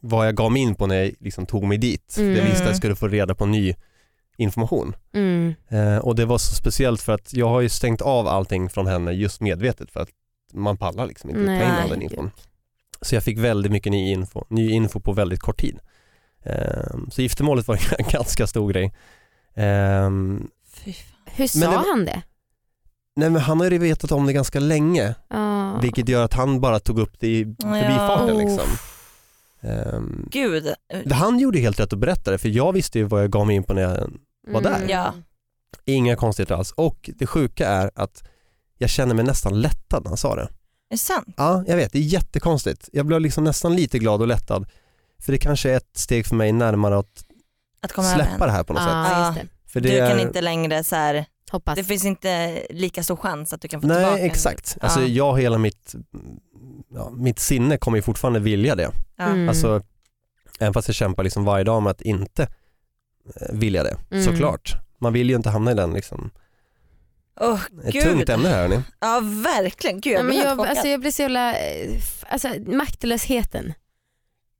vad 0.00 0.26
jag 0.26 0.34
gav 0.34 0.52
mig 0.52 0.62
in 0.62 0.74
på 0.74 0.86
när 0.86 0.96
jag 0.96 1.12
liksom 1.20 1.46
tog 1.46 1.64
mig 1.64 1.78
dit. 1.78 2.16
Mm. 2.18 2.36
Jag 2.36 2.44
visste 2.44 2.62
att 2.62 2.68
jag 2.68 2.76
skulle 2.76 2.96
få 2.96 3.08
reda 3.08 3.34
på 3.34 3.46
ny 3.46 3.74
information. 4.36 4.96
Mm. 5.12 5.54
Eh, 5.68 5.98
och 5.98 6.14
det 6.14 6.24
var 6.24 6.38
så 6.38 6.54
speciellt 6.54 7.02
för 7.02 7.12
att 7.12 7.34
jag 7.34 7.48
har 7.48 7.60
ju 7.60 7.68
stängt 7.68 8.02
av 8.02 8.28
allting 8.28 8.70
från 8.70 8.86
henne 8.86 9.12
just 9.12 9.40
medvetet 9.40 9.90
för 9.90 10.00
att 10.00 10.08
man 10.52 10.76
pallar 10.76 11.06
liksom 11.06 11.30
inte 11.30 11.46
ta 11.46 11.52
in 11.52 11.70
all 11.82 11.90
den 11.90 12.02
infon. 12.02 12.30
Så 13.00 13.14
jag 13.14 13.22
fick 13.22 13.38
väldigt 13.38 13.72
mycket 13.72 13.92
ny 13.92 14.10
info, 14.12 14.44
ny 14.48 14.70
info 14.70 15.00
på 15.00 15.12
väldigt 15.12 15.40
kort 15.40 15.60
tid. 15.60 15.78
Eh, 16.42 16.96
så 17.10 17.22
giftermålet 17.22 17.68
var 17.68 17.74
en 17.98 18.04
ganska 18.10 18.46
stor 18.46 18.72
grej. 18.72 18.84
Eh, 19.54 20.10
Fy 20.72 20.92
fan. 20.92 21.12
Hur 21.26 21.46
sa 21.46 21.58
Men 21.58 21.70
det 21.70 21.76
han 21.88 22.04
det? 22.04 22.22
nej 23.16 23.30
men 23.30 23.42
han 23.42 23.60
har 23.60 23.70
ju 23.70 23.78
vetat 23.78 24.12
om 24.12 24.26
det 24.26 24.32
ganska 24.32 24.60
länge 24.60 25.14
Ja. 25.28 25.78
vilket 25.82 26.08
gör 26.08 26.24
att 26.24 26.34
han 26.34 26.60
bara 26.60 26.80
tog 26.80 26.98
upp 26.98 27.20
det 27.20 27.26
i 27.28 27.44
förbifarten 27.62 28.36
Oh. 28.36 28.38
liksom. 28.38 28.68
Ehm, 29.60 30.28
Gud. 30.30 30.74
det- 31.04 31.14
han 31.14 31.38
gjorde 31.38 31.58
helt 31.58 31.80
rätt 31.80 31.92
att 31.92 31.98
berätta 31.98 32.30
det 32.30 32.38
för 32.38 32.48
jag 32.48 32.72
visste 32.72 32.98
ju 32.98 33.04
vad 33.04 33.22
jag 33.22 33.30
gav 33.30 33.46
mig 33.46 33.56
in 33.56 33.62
på 33.64 33.74
när 33.74 33.82
jag 33.82 34.10
var 34.48 34.60
där. 34.60 34.76
Mm. 34.76 34.88
Ja. 34.88 35.12
Inga 35.84 36.16
konstigheter 36.16 36.54
alls 36.54 36.72
och 36.72 37.10
det 37.18 37.26
sjuka 37.26 37.68
är 37.68 37.90
att 37.94 38.28
jag 38.78 38.90
känner 38.90 39.14
mig 39.14 39.24
nästan 39.24 39.60
lättad 39.60 40.02
när 40.04 40.08
han 40.10 40.16
sa 40.16 40.34
det. 40.34 40.48
Är 40.88 40.94
det 40.94 40.98
sant? 40.98 41.34
Ja, 41.36 41.64
jag 41.66 41.76
vet, 41.76 41.92
det 41.92 41.98
är 41.98 42.02
jättekonstigt. 42.02 42.88
Jag 42.92 43.06
blev 43.06 43.20
liksom 43.20 43.44
nästan 43.44 43.76
lite 43.76 43.98
glad 43.98 44.20
och 44.20 44.28
lättad. 44.28 44.66
För 45.18 45.32
det 45.32 45.38
kanske 45.38 45.70
är 45.70 45.76
ett 45.76 45.90
steg 45.96 46.26
för 46.26 46.36
mig 46.36 46.52
närmare 46.52 46.98
att 46.98 47.24
Att 47.80 47.92
komma 47.92 48.14
släppa 48.14 48.46
det 48.46 48.52
här 48.52 48.62
på 48.64 48.72
något 48.72 48.82
sätt. 48.82 48.92
Ja, 48.92 49.26
just 49.26 49.40
det. 49.40 49.48
För 49.72 49.80
det 49.80 49.88
Du 49.88 49.98
är... 49.98 50.10
kan 50.10 50.20
inte 50.20 50.40
längre 50.40 50.84
så 50.84 50.96
här, 50.96 51.26
Hoppas. 51.50 51.76
det 51.76 51.84
finns 51.84 52.04
inte 52.04 52.62
lika 52.70 53.02
stor 53.02 53.16
chans 53.16 53.52
att 53.52 53.60
du 53.60 53.68
kan 53.68 53.80
få 53.80 53.88
tillbaka 53.88 54.10
Nej, 54.10 54.20
en- 54.20 54.26
exakt. 54.26 54.76
Alltså 54.80 55.00
Ja. 55.00 55.06
jag, 55.06 55.40
hela 55.40 55.58
mitt, 55.58 55.94
ja, 56.94 57.10
mitt 57.10 57.38
sinne 57.38 57.78
kommer 57.78 57.98
ju 57.98 58.02
fortfarande 58.02 58.40
vilja 58.40 58.74
det. 58.74 58.90
Ja. 59.16 59.24
Mm. 59.24 59.48
Alltså, 59.48 59.82
även 60.60 60.74
fast 60.74 60.88
jag 60.88 60.94
kämpar 60.94 61.24
liksom 61.24 61.44
varje 61.44 61.64
dag 61.64 61.82
med 61.82 61.90
att 61.90 62.02
inte 62.02 62.42
eh, 62.42 63.52
vilja 63.52 63.82
det, 63.82 63.96
Mm. 64.10 64.24
såklart. 64.24 64.76
Man 64.98 65.12
vill 65.12 65.30
ju 65.30 65.36
inte 65.36 65.50
hamna 65.50 65.70
i 65.70 65.74
den 65.74 65.92
liksom. 65.92 66.30
Åh, 67.40 67.60
Ett 67.84 67.92
Gud. 67.92 68.02
tungt 68.02 68.28
ämne 68.28 68.48
här 68.48 68.62
hörni. 68.62 68.80
Ja 69.00 69.20
verkligen, 69.24 70.00
gud 70.00 70.12
Ja, 70.12 70.16
jag 70.16 70.24
men 70.24 70.26
blev 70.26 70.38
helt 70.38 70.48
jag, 70.48 70.56
chockad. 70.58 70.70
alltså, 70.70 70.88
jag 70.88 71.00
blir 71.00 71.10
så 71.10 71.22
jävla, 71.22 71.58
eh, 71.58 71.90
alltså, 72.28 72.48
maktlösheten. 72.66 73.72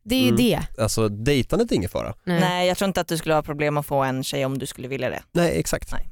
Det 0.04 0.14
är 0.14 0.20
ju 0.20 0.28
Mm. 0.28 0.36
det. 0.36 0.60
Alltså 0.82 1.08
dejtandet 1.08 1.72
är 1.72 1.76
ingen 1.76 1.90
fara. 1.90 2.14
Nej. 2.24 2.40
Nej 2.40 2.68
jag 2.68 2.78
tror 2.78 2.86
inte 2.88 3.00
att 3.00 3.08
du 3.08 3.18
skulle 3.18 3.34
ha 3.34 3.42
problem 3.42 3.76
att 3.76 3.86
få 3.86 4.02
en 4.02 4.24
tjej 4.24 4.44
om 4.44 4.58
du 4.58 4.66
skulle 4.66 4.88
vilja 4.88 5.10
det. 5.10 5.22
Nej 5.32 5.58
exakt. 5.60 5.92
Nej. 5.92 6.08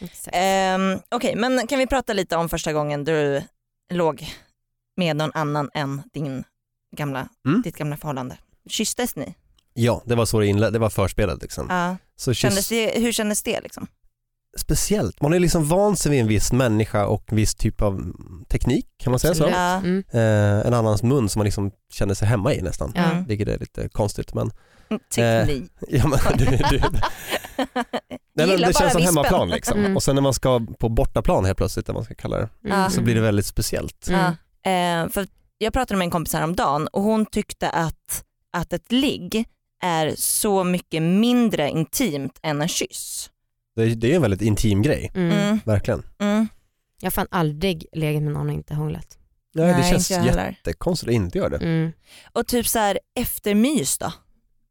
Exakt. 0.00 0.36
Ehm, 0.36 0.98
Okej 1.10 1.34
men 1.36 1.66
kan 1.66 1.78
vi 1.78 1.86
prata 1.86 2.12
lite 2.12 2.36
om 2.36 2.48
första 2.48 2.72
gången 2.72 3.04
du 3.04 3.42
låg 3.90 4.26
med 4.96 5.16
någon 5.16 5.30
annan 5.34 5.70
än 5.74 6.02
din 6.12 6.44
gamla, 6.96 7.28
Mm. 7.46 7.62
ditt 7.62 7.76
gamla 7.76 7.96
förhållande? 7.96 8.38
Kysstes 8.70 9.16
ni? 9.16 9.34
Ja, 9.74 10.02
det 10.04 10.14
var 10.14 10.26
så 10.26 10.40
det 10.40 10.46
inledde, 10.46 10.70
det 10.72 10.78
var 10.78 10.90
förspelet 10.90 11.42
liksom. 11.42 11.66
Ja. 11.70 11.96
Så 12.16 12.34
kyss... 12.34 12.40
Kändes 12.40 12.68
det, 12.68 13.00
hur 13.00 13.12
kändes 13.12 13.42
det 13.42 13.60
liksom? 13.60 13.86
Speciellt. 14.56 15.22
Man 15.22 15.32
ju 15.32 15.38
liksom 15.38 15.68
vant 15.68 15.98
sig 15.98 16.10
vid 16.10 16.20
en 16.20 16.26
viss 16.26 16.52
människa 16.52 17.06
och 17.06 17.24
viss 17.32 17.54
typ 17.54 17.82
av 17.82 17.94
mm, 17.94 18.44
teknik, 18.48 18.86
kan 19.02 19.10
man 19.10 19.20
säga 19.20 19.34
så? 19.34 19.48
Ja. 19.48 19.74
Mm. 19.76 20.04
Eh, 20.10 20.66
en 20.66 20.74
annans 20.74 21.02
mun 21.02 21.28
som 21.28 21.40
man 21.40 21.44
liksom 21.44 21.70
känner 21.92 22.14
sig 22.14 22.28
hemma 22.28 22.54
i 22.54 22.62
nästan. 22.62 22.92
Ja. 22.94 23.02
Mm. 23.02 23.24
Vilket 23.24 23.48
är 23.48 23.58
lite 23.58 23.88
konstigt 23.88 24.34
men, 24.34 24.50
Teknik. 25.14 25.72
ja, 25.88 26.06
men 26.06 26.18
du, 26.38 26.44
du, 26.44 26.56
nej, 27.58 28.46
men 28.46 28.48
Gillar 28.48 28.68
det 28.68 28.78
känns 28.78 28.92
som 28.92 29.02
hemmaplan 29.02 29.48
liksom. 29.48 29.78
Mm. 29.78 29.96
Och 29.96 30.02
sen 30.02 30.14
när 30.14 30.22
man 30.22 30.34
ska 30.34 30.60
på 30.78 30.88
bortaplan 30.88 31.44
helt 31.44 31.58
plötsligt, 31.58 31.88
man 31.88 32.04
ska 32.04 32.14
kalla 32.14 32.38
det, 32.38 32.48
Ja. 32.62 32.90
så 32.90 33.00
blir 33.00 33.14
det 33.14 33.20
väldigt 33.20 33.46
speciellt. 33.46 34.08
Mm. 34.08 35.06
Eh, 35.06 35.12
för 35.12 35.26
jag 35.58 35.72
pratade 35.72 35.98
med 35.98 36.04
en 36.04 36.10
kompis 36.10 36.32
häromdagen 36.32 36.88
och 36.88 37.02
hon 37.02 37.26
tyckte 37.26 37.70
att, 37.70 38.24
att 38.52 38.72
ett 38.72 38.92
ligg 38.92 39.44
är 39.82 40.14
så 40.16 40.64
mycket 40.64 41.02
mindre 41.02 41.70
intimt 41.70 42.38
än 42.42 42.62
en 42.62 42.68
kyss. 42.68 43.30
Det, 43.78 43.94
det 43.94 44.12
är 44.12 44.16
en 44.16 44.22
väldigt 44.22 44.42
intim 44.42 44.82
grej, 44.82 45.10
Mm. 45.14 45.30
Mm. 45.30 45.60
verkligen. 45.64 46.02
Mm. 46.18 46.48
Jag 47.00 47.06
har 47.06 47.10
fan 47.10 47.26
aldrig 47.30 47.86
legat 47.92 48.22
med 48.22 48.32
någon 48.32 48.48
och 48.48 48.54
inte 48.54 48.74
hånglat. 48.74 49.18
Nej, 49.54 49.66
det 49.66 49.72
Nej, 49.78 49.90
känns 49.90 50.10
inte 50.10 50.26
jag 50.26 50.34
heller. 50.34 50.50
jättekonstigt 50.50 51.08
att 51.08 51.14
inte 51.14 51.38
göra 51.38 51.48
det. 51.48 51.56
Mm. 51.66 51.92
Och 52.32 52.46
typ 52.46 52.66
så 52.68 52.78
här 52.78 52.98
eftermys 53.14 53.98
då? 53.98 54.12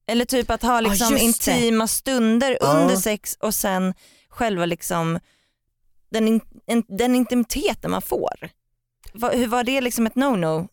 Eller 0.07 0.25
typ 0.25 0.49
att 0.51 0.61
ha 0.61 0.81
liksom 0.81 1.17
just 1.17 1.45
det. 1.45 1.51
intima 1.51 1.87
stunder 1.87 2.57
Ja. 2.61 2.67
under 2.81 2.95
sex 2.95 3.37
och 3.39 3.55
sen 3.55 3.93
själva 4.29 4.65
liksom 4.65 5.19
den, 6.11 6.27
in, 6.27 6.41
in, 6.67 6.83
den 6.87 7.15
intimiteten 7.15 7.91
man 7.91 8.01
får. 8.01 8.49
Va, 9.13 9.29
hur 9.29 9.47
var 9.47 9.63
det 9.63 9.81
liksom 9.81 10.05
ett 10.07 10.15
no-no? 10.15 10.67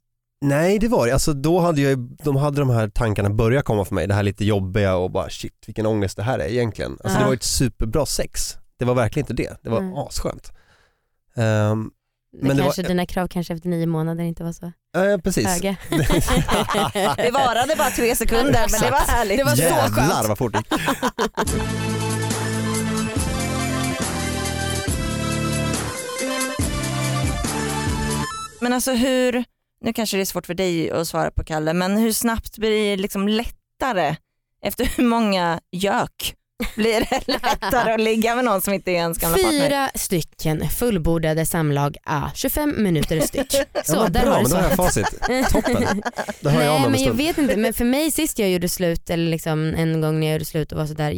Nej 0.48 0.78
det 0.78 0.88
var 0.88 1.06
det, 1.06 1.12
alltså 1.12 1.32
då 1.32 1.60
hade 1.60 1.80
jag, 1.80 1.98
de 1.98 2.36
hade 2.36 2.60
de 2.60 2.70
här 2.70 2.88
tankarna 2.88 3.30
börjat 3.30 3.64
komma 3.64 3.84
för 3.84 3.94
mig, 3.94 4.06
det 4.06 4.14
här 4.14 4.22
lite 4.22 4.44
jobbiga 4.44 4.96
och 4.96 5.10
bara 5.10 5.30
shit 5.30 5.54
vilken 5.66 5.86
ångest 5.86 6.16
det 6.16 6.22
här 6.22 6.38
är 6.38 6.46
egentligen. 6.48 6.92
Alltså 6.92 7.18
Ja. 7.18 7.22
det 7.22 7.26
var 7.26 7.34
ett 7.34 7.42
superbra 7.42 8.06
sex, 8.06 8.56
det 8.78 8.84
var 8.84 8.94
verkligen 8.94 9.24
inte 9.30 9.42
det, 9.42 9.56
det 9.62 9.70
var 9.70 9.78
Mm. 9.78 9.94
asskönt. 9.94 10.52
Um, 11.36 11.42
Men, 11.44 11.90
Men 12.48 12.56
det 12.56 12.62
kanske 12.62 12.82
var- 12.82 12.88
dina 12.88 13.06
krav 13.06 13.28
kanske 13.28 13.54
efter 13.54 13.68
nio 13.68 13.86
månader 13.86 14.24
inte 14.24 14.44
var 14.44 14.52
så 14.52 14.66
äh, 14.96 15.18
precis. 15.24 15.46
höga. 15.46 15.76
Det 17.16 17.30
varade 17.30 17.74
bara 17.78 17.90
tre 17.90 18.16
sekunder 18.16 18.66
men 18.70 18.80
det 18.80 18.90
var 18.90 18.98
härligt. 18.98 19.38
Det 19.38 19.44
var 19.44 19.50
så 19.56 19.62
Jävlar 19.62 19.88
skönt. 19.88 20.28
vad 20.28 20.38
fort 20.38 20.52
det 20.52 20.58
gick. 20.58 20.80
Men 28.60 28.72
alltså 28.72 28.92
hur, 28.92 29.44
nu 29.84 29.92
kanske 29.92 30.16
det 30.16 30.20
är 30.20 30.24
svårt 30.24 30.46
för 30.46 30.54
dig 30.54 30.90
att 30.90 31.08
svara 31.08 31.30
på 31.30 31.44
Kalle, 31.44 31.72
men 31.72 31.96
hur 31.96 32.12
snabbt 32.12 32.58
blir 32.58 32.70
det 32.70 32.96
liksom 32.96 33.28
lättare? 33.28 34.16
Efter 34.62 34.84
hur 34.96 35.04
många 35.04 35.60
gök 35.72 36.34
blir 36.76 37.00
det 37.10 37.22
lättare 37.32 37.92
att 37.92 38.00
ligga 38.00 38.34
med 38.34 38.44
någon 38.44 38.60
som 38.60 38.74
inte 38.74 38.90
är 38.90 38.94
ens 38.94 39.18
gamla 39.18 39.38
partner? 39.38 39.60
Fyra 39.68 39.90
stycken 39.94 40.68
fullbordade 40.68 41.46
samlag, 41.46 41.96
ah, 42.04 42.30
25 42.34 42.82
minuter 42.82 43.20
styck. 43.20 43.52
Så, 43.84 43.94
ja, 43.94 44.08
där 44.08 44.22
bra, 44.22 44.30
har 44.30 44.36
du 44.36 44.42
men 44.42 44.50
då 44.50 44.56
har 44.56 44.62
jag 44.62 44.76
facit. 44.76 45.20
Toppen. 45.50 46.02
Det 46.40 46.50
har 46.50 46.58
Nej 46.58 46.90
men 46.90 47.02
jag 47.02 47.14
vet 47.14 47.38
inte, 47.38 47.56
men 47.56 47.74
för 47.74 47.84
mig 47.84 48.10
sist 48.10 48.38
jag 48.38 48.50
gjorde 48.50 48.68
slut, 48.68 49.10
eller 49.10 49.30
liksom 49.30 49.74
en 49.74 50.00
gång 50.00 50.20
när 50.20 50.26
jag 50.26 50.32
gjorde 50.32 50.44
slut 50.44 50.72
och 50.72 50.78
var 50.78 50.86
sådär 50.86 51.10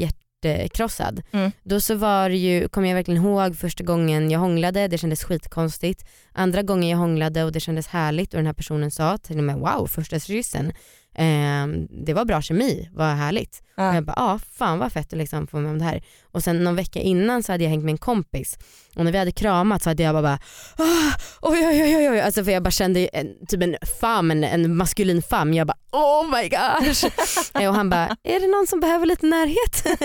hjärtekrossad. 0.48 1.22
Mm. 1.32 1.52
Då 1.62 1.80
så 1.80 1.94
var 1.94 2.30
ju, 2.30 2.68
kommer 2.68 2.88
jag 2.88 2.94
verkligen 2.94 3.22
ihåg 3.22 3.56
första 3.56 3.84
gången 3.84 4.30
jag 4.30 4.40
hånglade, 4.40 4.88
det 4.88 4.98
kändes 4.98 5.24
skitkonstigt. 5.24 6.04
Andra 6.32 6.62
gången 6.62 6.88
jag 6.88 6.98
hånglade 6.98 7.44
och 7.44 7.52
det 7.52 7.60
kändes 7.60 7.86
härligt 7.86 8.34
och 8.34 8.38
den 8.38 8.46
här 8.46 8.52
personen 8.52 8.90
sa 8.90 9.18
till 9.18 9.38
och 9.38 9.44
med 9.44 9.56
wow 9.56 9.86
första 9.86 10.20
kyssen, 10.20 10.72
ehm, 11.18 11.86
det 12.06 12.14
var 12.14 12.24
bra 12.24 12.42
kemi, 12.42 12.88
vad 12.94 13.06
härligt. 13.06 13.62
Och 13.76 13.82
Ja. 13.82 13.94
jag 13.94 14.04
bara, 14.04 14.14
ja 14.16 14.38
fan 14.58 14.78
vad 14.78 14.92
fett 14.92 15.12
att 15.12 15.18
liksom 15.18 15.46
få 15.46 15.56
med 15.56 15.70
om 15.70 15.78
det 15.78 15.84
här. 15.84 16.02
Och 16.32 16.42
sen 16.42 16.64
någon 16.64 16.76
vecka 16.76 17.00
innan 17.00 17.42
så 17.42 17.52
hade 17.52 17.64
jag 17.64 17.70
hängt 17.70 17.84
med 17.84 17.92
en 17.92 17.98
kompis 17.98 18.58
och 18.96 19.04
när 19.04 19.12
vi 19.12 19.18
hade 19.18 19.32
kramat 19.32 19.82
så 19.82 19.90
hade 19.90 20.02
jag 20.02 20.14
bara, 20.14 20.22
bara 20.22 20.38
ah, 20.76 21.12
oj 21.42 21.66
oj 21.66 21.82
oj 21.96 22.08
oj, 22.10 22.20
alltså 22.20 22.44
för 22.44 22.52
jag 22.52 22.62
bara 22.62 22.70
kände 22.70 23.06
en, 23.06 23.46
typ 23.48 23.62
en 23.62 23.76
fam, 24.00 24.30
en, 24.30 24.44
en 24.44 24.76
maskulin 24.76 25.22
fam. 25.22 25.54
Jag 25.54 25.66
bara 25.66 25.76
oh 25.92 26.30
my 26.36 26.48
gosh. 26.48 27.10
och 27.68 27.74
han 27.74 27.90
bara, 27.90 28.16
är 28.24 28.40
det 28.40 28.46
någon 28.46 28.66
som 28.66 28.80
behöver 28.80 29.06
lite 29.06 29.26
närhet? 29.26 30.00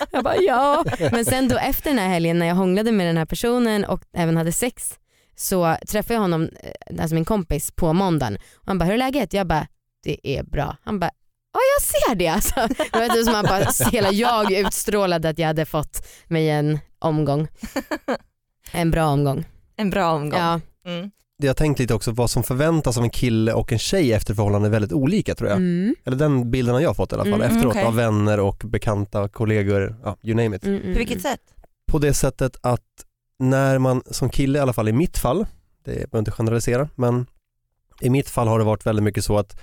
jag 0.10 0.24
bara 0.24 0.36
ja. 0.36 0.84
Men 1.12 1.24
sen 1.24 1.48
då 1.48 1.58
efter 1.58 1.90
den 1.90 1.98
här 1.98 2.08
helgen 2.08 2.38
när 2.38 2.46
jag 2.46 2.54
hånglade 2.54 2.92
med 2.92 3.06
den 3.06 3.16
här 3.16 3.24
personen 3.26 3.84
och 3.84 4.02
även 4.16 4.36
hade 4.36 4.52
sex 4.52 4.94
så 5.36 5.76
träffade 5.88 6.14
jag 6.14 6.20
honom, 6.20 6.42
eh, 6.62 7.02
alltså 7.02 7.14
min 7.14 7.24
kompis 7.24 7.70
på 7.70 7.92
måndagen 7.92 8.34
och 8.54 8.66
han 8.66 8.78
bara, 8.78 8.84
hur 8.84 8.94
är 8.94 8.98
läget? 8.98 9.32
Jag 9.32 9.46
bara, 9.46 9.66
det 10.04 10.28
är 10.28 10.42
bra. 10.42 10.76
Han 10.84 10.98
bara, 11.00 11.10
ja 11.52 11.60
jag 11.76 11.82
ser 11.82 12.14
det 12.14 12.28
alltså. 12.28 12.54
Det 12.92 12.98
var 12.98 13.08
typ 13.08 13.24
som 13.24 13.34
att 13.34 13.48
bara, 13.48 13.90
hela 13.90 14.12
jag 14.12 14.52
utstrålade 14.52 15.28
att 15.28 15.38
jag 15.38 15.46
hade 15.46 15.64
fått 15.66 16.06
mig 16.28 16.50
en 16.50 16.78
omgång. 16.98 17.48
En 18.72 18.90
bra 18.90 19.06
omgång. 19.06 19.44
En 19.76 19.90
bra 19.90 20.12
omgång. 20.12 20.40
Ja. 20.40 20.60
Mm. 20.86 21.10
Det 21.38 21.46
jag 21.46 21.50
har 21.50 21.54
tänkt 21.54 21.78
lite 21.78 21.94
också 21.94 22.10
vad 22.10 22.30
som 22.30 22.42
förväntas 22.42 22.98
av 22.98 23.04
en 23.04 23.10
kille 23.10 23.52
och 23.52 23.72
en 23.72 23.78
tjej 23.78 24.12
efter 24.12 24.34
förhållande 24.34 24.68
är 24.68 24.70
väldigt 24.70 24.92
olika 24.92 25.34
tror 25.34 25.50
jag. 25.50 25.56
Mm. 25.56 25.94
Eller 26.04 26.16
den 26.16 26.50
bilden 26.50 26.74
har 26.74 26.82
jag 26.82 26.96
fått 26.96 27.12
i 27.12 27.14
alla 27.14 27.24
fall 27.24 27.42
Mm, 27.42 27.56
efteråt 27.56 27.72
okej. 27.72 27.84
av 27.84 27.96
vänner 27.96 28.40
och 28.40 28.62
bekanta, 28.64 29.28
kollegor, 29.28 29.96
ja, 30.04 30.16
you 30.22 30.36
name 30.36 30.56
it. 30.56 30.64
Mm, 30.64 30.80
mm, 30.80 30.92
På 30.92 30.98
vilket 30.98 31.22
sätt? 31.22 31.40
På 31.86 31.98
det 31.98 32.14
sättet 32.14 32.56
att 32.60 32.80
när 33.38 33.78
man 33.78 34.02
som 34.10 34.30
kille, 34.30 34.58
i 34.58 34.62
alla 34.62 34.72
fall 34.72 34.88
i 34.88 34.92
mitt 34.92 35.18
fall, 35.18 35.46
det 35.84 35.90
behöver 35.92 36.18
inte 36.18 36.30
generalisera, 36.30 36.88
men 36.94 37.26
i 38.00 38.10
mitt 38.10 38.30
fall 38.30 38.48
har 38.48 38.58
det 38.58 38.64
varit 38.64 38.86
väldigt 38.86 39.02
mycket 39.02 39.24
så 39.24 39.38
att 39.38 39.60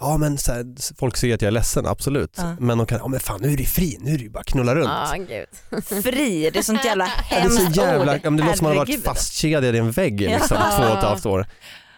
Ja 0.00 0.16
men 0.16 0.38
så 0.38 0.52
här, 0.52 0.64
folk 0.98 1.16
säger 1.16 1.34
att 1.34 1.42
jag 1.42 1.46
är 1.46 1.52
ledsen, 1.52 1.86
absolut. 1.86 2.34
Ja. 2.36 2.56
Men 2.60 2.78
de 2.78 2.86
kan, 2.86 2.98
ja 2.98 3.08
men 3.08 3.20
fan 3.20 3.40
nu 3.42 3.52
är 3.52 3.56
du 3.56 3.64
fri, 3.64 3.96
nu 4.00 4.10
är 4.14 4.18
det 4.18 4.22
ju 4.24 4.30
bara 4.30 4.44
knulla 4.44 4.74
runt. 4.74 4.88
Ah, 4.88 5.14
gud. 5.16 5.82
Fri, 6.04 6.50
det 6.52 6.58
är 6.58 6.62
sånt 6.62 6.84
jävla 6.84 7.04
Ja, 7.06 7.12
det 7.30 7.36
är 7.36 7.40
hemskt 7.40 7.74
så 7.74 7.80
jävla, 7.80 8.12
ord. 8.14 8.20
ja, 8.22 8.30
det 8.30 8.36
låter 8.36 8.44
som 8.44 8.50
att 8.52 8.60
man 8.60 8.70
har 8.70 8.76
varit 8.86 9.04
fastkedjad 9.04 9.64
i 9.64 9.78
en 9.78 9.90
vägg 9.90 10.20
i 10.22 10.28
liksom, 10.28 10.56
Ja. 10.60 10.76
två 10.76 10.82
och 10.92 10.98
ett 10.98 11.04
halvt 11.04 11.26
år. 11.26 11.46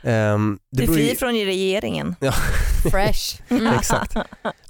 Ehm, 0.02 0.58
det 0.72 0.86
Du 0.86 0.92
är 0.92 0.96
fri 0.96 1.16
från 1.16 1.32
regeringen. 1.32 2.16
Fresh. 2.90 3.40
Mm. 3.48 3.74
Exakt. 3.78 4.14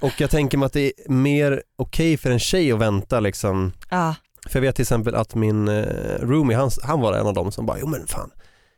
Och 0.01 0.13
jag 0.21 0.29
tänker 0.29 0.57
mig 0.57 0.65
att 0.65 0.73
det 0.73 0.85
är 1.07 1.11
mer 1.11 1.63
okej 1.77 2.17
för 2.17 2.31
en 2.31 2.39
tjej 2.39 2.71
att 2.71 2.79
vänta 2.79 3.19
liksom. 3.19 3.71
Ja. 3.89 4.15
För 4.49 4.59
jag 4.59 4.61
vet 4.61 4.75
till 4.75 4.83
exempel 4.83 5.15
att 5.15 5.35
min 5.35 5.67
eh, 5.67 5.83
roomie, 6.21 6.57
han, 6.57 6.71
han 6.83 7.01
var 7.01 7.13
en 7.13 7.27
av 7.27 7.33
dem 7.33 7.51
som 7.51 7.65
bara, 7.65 7.77
jo 7.79 7.87
men 7.87 8.07
fan, 8.07 8.31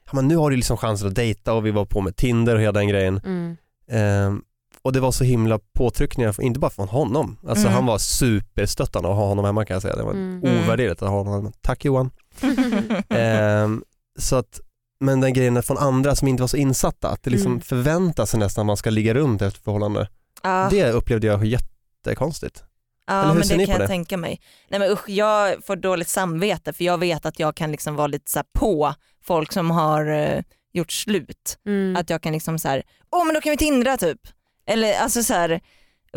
ja, 0.06 0.12
men 0.14 0.28
nu 0.28 0.36
har 0.36 0.50
du 0.50 0.56
liksom 0.56 0.78
chansen 0.78 1.08
att 1.08 1.16
dejta 1.16 1.54
och 1.54 1.66
vi 1.66 1.72
var 1.72 1.86
på 1.86 2.02
med 2.02 2.16
Tinder 2.16 2.56
och 2.56 2.62
hela 2.62 2.72
den 2.72 2.88
grejen. 2.88 3.22
Mm. 3.26 3.58
Ehm, 3.92 4.42
och 4.82 4.94
det 4.94 5.00
var 5.00 5.12
så 5.12 5.24
himla 5.24 5.60
påtryckningar, 5.74 6.42
inte 6.42 6.60
bara 6.60 6.72
från 6.72 6.88
honom. 6.88 7.38
Alltså 7.48 7.64
Mm. 7.68 7.74
han 7.74 7.86
var 7.86 7.98
superstöttande 7.98 9.10
att 9.10 9.16
ha 9.16 9.26
honom 9.28 9.46
hemma 9.46 9.66
kan 9.66 9.76
jag 9.76 9.82
säga. 9.82 9.96
Det 9.96 10.04
var 10.04 10.12
Mm. 10.12 10.42
ovärderligt 10.44 11.02
att 11.02 11.10
ha 11.10 11.18
honom 11.18 11.34
hemma. 11.34 11.52
Tack 11.62 11.86
Johan. 11.86 12.10
Ehm, 13.10 13.84
så 14.20 14.36
att, 14.36 14.60
men 15.00 15.22
den 15.22 15.34
grejen 15.34 15.64
från 15.64 15.78
andra 15.78 16.16
som 16.16 16.28
inte 16.28 16.44
var 16.44 16.48
så 16.48 16.58
insatta, 16.58 17.10
att 17.10 17.24
det 17.24 17.30
liksom 17.30 17.52
Mm. 17.52 17.62
förväntas 17.62 18.30
sig 18.30 18.40
nästan 18.40 18.62
att 18.62 18.68
man 18.68 18.78
ska 18.78 18.90
ligga 18.90 19.14
runt 19.14 19.42
efter 19.42 19.62
förhållande. 19.62 20.08
Ja. 20.44 20.68
Det 20.72 20.92
upplevde 20.92 21.28
jag 21.28 21.46
jättekonstigt. 21.46 22.64
Ja 23.08 23.34
men 23.34 23.44
ser 23.44 23.58
det 23.58 23.66
kan 23.66 23.76
på 23.76 23.82
jag 23.82 23.82
det? 23.82 23.88
tänka 23.88 24.18
mig. 24.18 24.42
Nej 24.70 24.80
men 24.80 24.92
usch, 24.92 25.10
jag 25.10 25.66
får 25.66 25.76
dåligt 25.76 26.08
samvete 26.08 26.74
för 26.74 26.84
jag 26.84 26.98
vet 26.98 27.26
att 27.26 27.40
jag 27.40 27.56
kan 27.56 27.72
liksom 27.72 27.96
vara 27.96 28.08
lite 28.08 28.32
så 28.32 28.40
här 28.40 28.46
på 28.54 28.94
folk 29.24 29.52
som 29.54 29.72
har 29.72 30.06
eh, 30.06 30.42
gjort 30.74 30.92
slut. 30.92 31.58
Mm. 31.66 31.96
Att 31.96 32.10
jag 32.10 32.22
kan 32.22 32.34
liksom 32.34 32.60
så 32.60 32.68
här, 32.68 32.84
åh 33.14 33.26
men 33.26 33.34
då 33.34 33.42
kan 33.42 33.52
vi 33.52 33.58
tindra 33.58 33.98
typ. 33.98 34.20
Eller 34.68 34.94
alltså 35.00 35.24
så 35.24 35.34
här, 35.34 35.62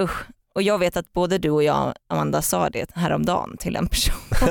usch. 0.01 0.25
Och 0.55 0.63
jag 0.63 0.79
vet 0.79 0.97
att 0.97 1.13
både 1.13 1.39
du 1.39 1.51
och 1.51 1.63
jag 1.63 1.95
Amanda 2.09 2.43
sa 2.43 2.71
det 2.71 2.91
häromdagen 2.95 3.57
till 3.57 3.77
en 3.77 3.87
person. 3.89 4.15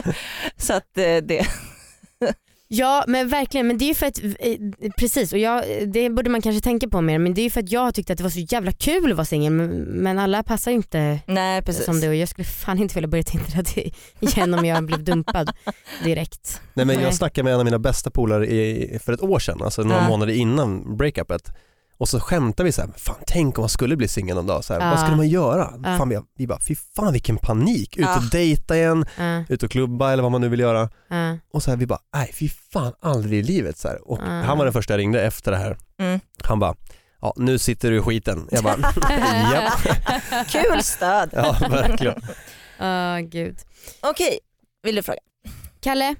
så 0.56 0.72
att 0.72 0.98
eh, 0.98 1.16
det, 1.16 1.46
Ja 2.72 3.04
men 3.06 3.28
verkligen, 3.28 3.66
men 3.66 3.78
det 3.78 3.84
är 3.84 3.88
ju 3.88 3.94
för 3.94 4.06
att, 4.06 4.18
eh, 4.18 4.90
precis 4.98 5.32
och 5.32 5.38
jag, 5.38 5.64
det 5.86 6.10
borde 6.10 6.30
man 6.30 6.42
kanske 6.42 6.60
tänka 6.60 6.88
på 6.88 7.00
mer 7.00 7.18
men 7.18 7.34
det 7.34 7.40
är 7.40 7.42
ju 7.42 7.50
för 7.50 7.60
att 7.60 7.72
jag 7.72 7.94
tyckte 7.94 8.12
att 8.12 8.16
det 8.16 8.22
var 8.22 8.30
så 8.30 8.40
jävla 8.40 8.72
kul 8.72 9.10
att 9.10 9.16
vara 9.16 9.24
singel 9.24 9.52
men, 9.52 10.18
alla 10.18 10.42
passar 10.42 10.70
ju 10.70 10.76
inte 10.76 11.20
nej 11.26 11.62
precis. 11.62 11.84
som 11.84 12.00
det 12.00 12.08
och 12.08 12.14
jag 12.14 12.28
skulle 12.28 12.44
fan 12.44 12.78
inte 12.78 12.94
vilja 12.94 13.08
börja 13.08 13.24
tindra 13.24 13.62
det 13.74 13.90
igen 14.20 14.54
om 14.54 14.64
jag 14.64 14.84
blev 14.84 15.04
dumpad 15.04 15.50
direkt. 16.04 16.60
Nej 16.74 16.86
men 16.86 17.00
jag 17.00 17.14
snackade 17.14 17.44
med 17.44 17.52
en 17.52 17.58
av 17.58 17.64
mina 17.64 17.78
bästa 17.78 18.10
polare 18.10 18.46
för 18.98 19.12
ett 19.12 19.22
år 19.22 19.38
sedan, 19.38 19.62
alltså 19.62 19.82
några 19.82 20.02
Ja. 20.02 20.08
månader 20.08 20.32
innan 20.32 20.96
breakupet. 20.96 21.42
Och 22.00 22.08
så 22.08 22.20
skämtade 22.20 22.64
vi 22.66 22.72
så 22.72 22.80
här, 22.82 22.90
fan 22.96 23.16
tänk 23.26 23.58
om 23.58 23.62
man 23.62 23.68
skulle 23.68 23.96
bli 23.96 24.08
singel 24.08 24.36
någon 24.36 24.46
dag, 24.46 24.64
så 24.64 24.74
här, 24.74 24.80
Ja. 24.80 24.90
vad 24.90 25.00
skulle 25.00 25.16
man 25.16 25.28
göra? 25.28 25.72
Ja. 25.84 25.98
Fan, 25.98 26.08
vi, 26.08 26.18
vi 26.36 26.46
bara, 26.46 26.60
fy 26.60 26.76
fan 26.96 27.12
vilken 27.12 27.36
panik, 27.38 27.96
ut 27.96 28.06
och 28.16 28.22
dejta 28.32 28.76
igen, 28.76 29.04
ut 29.48 29.62
och 29.62 29.70
klubba 29.70 30.12
eller 30.12 30.22
vad 30.22 30.32
man 30.32 30.40
nu 30.40 30.48
vill 30.48 30.60
göra. 30.60 30.88
Och 31.52 31.62
så 31.62 31.70
här, 31.70 31.78
vi 31.78 31.86
bara, 31.86 31.98
nej 32.14 32.30
fy 32.34 32.48
fan 32.72 32.92
aldrig 33.00 33.40
i 33.40 33.42
livet. 33.42 33.78
Så 33.78 33.88
här. 33.88 34.10
Och 34.10 34.18
han 34.18 34.58
var 34.58 34.64
den 34.64 34.72
första 34.72 34.92
jag 34.92 34.98
ringde 34.98 35.22
efter 35.22 35.50
det 35.50 35.56
här. 35.58 35.78
Mm. 35.98 36.20
Han 36.44 36.58
bara, 36.58 36.74
ja 37.20 37.32
nu 37.36 37.58
sitter 37.58 37.90
du 37.90 37.96
i 37.96 38.00
skiten. 38.00 38.48
Jag 38.50 38.64
bara, 38.64 38.76
japp, 39.52 39.80
Kul 40.48 40.82
stöd. 40.82 41.30
ja 41.32 41.56
verkligen. 41.70 42.22
Ah, 42.78 43.18
gud. 43.18 43.58
Okej, 44.00 44.38
vill 44.82 44.94
du 44.94 45.02
fråga? 45.02 45.18
Kalle, 45.80 46.14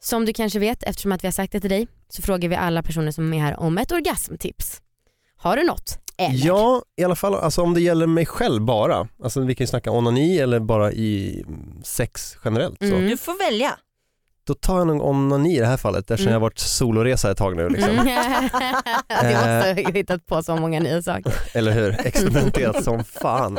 som 0.00 0.24
du 0.24 0.32
kanske 0.32 0.58
vet 0.58 0.82
eftersom 0.82 1.12
att 1.12 1.24
vi 1.24 1.26
har 1.26 1.32
sagt 1.32 1.52
det 1.52 1.60
till 1.60 1.70
dig 1.70 1.88
så 2.08 2.22
frågar 2.22 2.48
vi 2.48 2.56
alla 2.56 2.82
personer 2.82 3.10
som 3.10 3.32
är 3.34 3.40
här 3.40 3.60
om 3.60 3.78
ett 3.78 3.92
orgasmtips. 3.92 4.80
Har 5.36 5.56
du 5.56 5.64
något? 5.64 5.98
Eller? 6.18 6.46
Ja, 6.46 6.82
i 6.96 7.04
alla 7.04 7.14
fall 7.16 7.34
alltså, 7.34 7.62
om 7.62 7.74
det 7.74 7.80
gäller 7.80 8.06
mig 8.06 8.26
själv 8.26 8.62
bara. 8.62 9.08
Alltså, 9.22 9.40
vi 9.40 9.54
kan 9.54 9.64
ju 9.64 9.68
snacka 9.68 9.90
onani 9.90 10.38
eller 10.38 10.60
bara 10.60 10.92
i 10.92 11.44
mm, 11.48 11.82
sex 11.84 12.36
generellt. 12.44 12.78
Så. 12.78 12.84
Mm. 12.84 13.06
Du 13.08 13.16
får 13.16 13.38
välja. 13.50 13.78
Då 14.46 14.54
tar 14.54 14.78
jag 14.78 14.86
nog 14.86 15.02
onani 15.04 15.56
i 15.56 15.60
det 15.60 15.66
här 15.66 15.76
fallet 15.76 16.10
eftersom 16.10 16.22
Mm. 16.26 16.32
jag 16.32 16.40
har 16.40 16.46
varit 16.46 16.58
soloresa 16.58 17.30
ett 17.30 17.38
tag 17.38 17.56
nu. 17.56 17.68
Liksom. 17.68 17.90
Mm. 17.90 18.06
du 19.22 19.26
måste 19.34 19.82
ha 19.84 19.92
hittat 19.92 20.26
på 20.26 20.42
så 20.42 20.56
många 20.56 20.80
nya 20.80 21.02
saker. 21.02 21.34
Eller 21.54 21.72
hur? 21.72 22.06
Experimenterat 22.06 22.84
som 22.84 23.04
fan. 23.04 23.58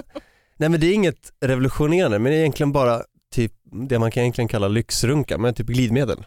Nej 0.58 0.70
men 0.70 0.80
det 0.80 0.88
är 0.88 0.94
inget 0.94 1.32
revolutionerande 1.42 2.20
men 2.20 2.32
det 2.32 2.38
är 2.38 2.40
egentligen 2.40 2.72
bara 2.72 3.02
typ 3.36 3.54
det 3.90 4.00
man 4.00 4.12
kan 4.12 4.22
egentligen 4.24 4.48
kalla 4.48 4.68
lyxrunka, 4.68 5.38
men 5.38 5.54
typ 5.54 5.68
glidmedel. 5.68 6.26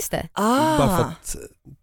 Just 0.00 0.10
det, 0.10 0.28
Ah. 0.32 0.78
Bara 0.78 0.96
för 0.96 1.04
att 1.04 1.36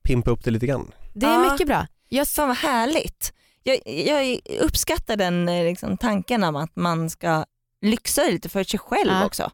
pimpa 0.03 0.31
upp 0.31 0.43
det 0.43 0.51
lite 0.51 0.65
grann. 0.67 0.91
det 1.13 1.25
är 1.25 1.33
Ja. 1.43 1.51
mycket 1.51 1.67
bra. 1.67 1.87
Jag 2.13 2.27
Fan 2.27 2.47
vad 2.47 2.57
härligt. 2.57 3.33
Jag, 3.63 3.79
jag 3.85 4.39
uppskattar 4.59 5.15
den 5.15 5.49
eh, 5.49 5.63
liksom, 5.63 5.97
tanken 5.97 6.43
om 6.43 6.55
att 6.55 6.75
man 6.75 7.09
ska 7.09 7.45
lyxa 7.85 8.23
lite 8.23 8.49
för 8.49 8.63
sig 8.63 8.79
själv 8.79 9.11
Ja. 9.11 9.25
också. 9.25 9.51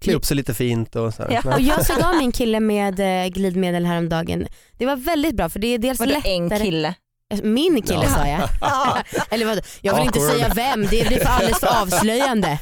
Klä 0.00 0.14
upp 0.14 0.24
sig 0.24 0.36
lite 0.36 0.54
fint 0.54 0.96
och 0.96 1.14
så 1.14 1.22
här. 1.22 1.30
Ja. 1.44 1.54
Och 1.54 1.60
jag 1.60 1.86
såg 1.86 2.02
av 2.02 2.16
min 2.18 2.32
kille 2.32 2.60
med 2.60 3.00
eh, 3.00 3.28
glidmedel 3.28 3.86
häromdagen. 3.86 4.46
Det 4.78 4.86
var 4.86 4.96
väldigt 4.96 5.34
bra 5.36 5.48
för 5.48 5.58
det 5.58 5.66
är 5.68 5.78
dels 5.78 5.98
Vadå 6.00 6.12
lättare. 6.12 6.32
en 6.32 6.50
kille? 6.50 6.94
Min 7.42 7.82
kille 7.82 8.04
Ja. 8.04 8.10
sa 8.14 8.26
jag. 8.28 8.48
Ja. 8.60 8.98
Eller 9.30 9.46
vad? 9.46 9.60
Jag 9.80 9.94
vill 9.96 10.04
inte 10.06 10.18
Awkward. 10.18 10.34
säga 10.36 10.52
vem, 10.54 10.82
det 10.82 11.08
blir 11.08 11.18
för 11.18 11.28
alldeles 11.28 11.60
för 11.60 11.82
avslöjande. 11.82 12.58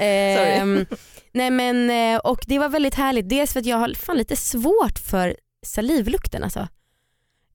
Ehm, 0.00 0.86
nej 1.32 1.50
men, 1.50 1.90
eh, 1.90 2.18
och 2.20 2.40
det 2.46 2.58
var 2.58 2.68
väldigt 2.68 2.94
härligt. 2.94 3.28
Dels 3.28 3.52
för 3.52 3.60
att 3.60 3.66
jag 3.66 3.76
har 3.76 3.94
fan 3.94 4.16
lite 4.16 4.36
svårt 4.36 4.98
för 4.98 5.36
salivlukten 5.66 6.44
alltså. 6.44 6.68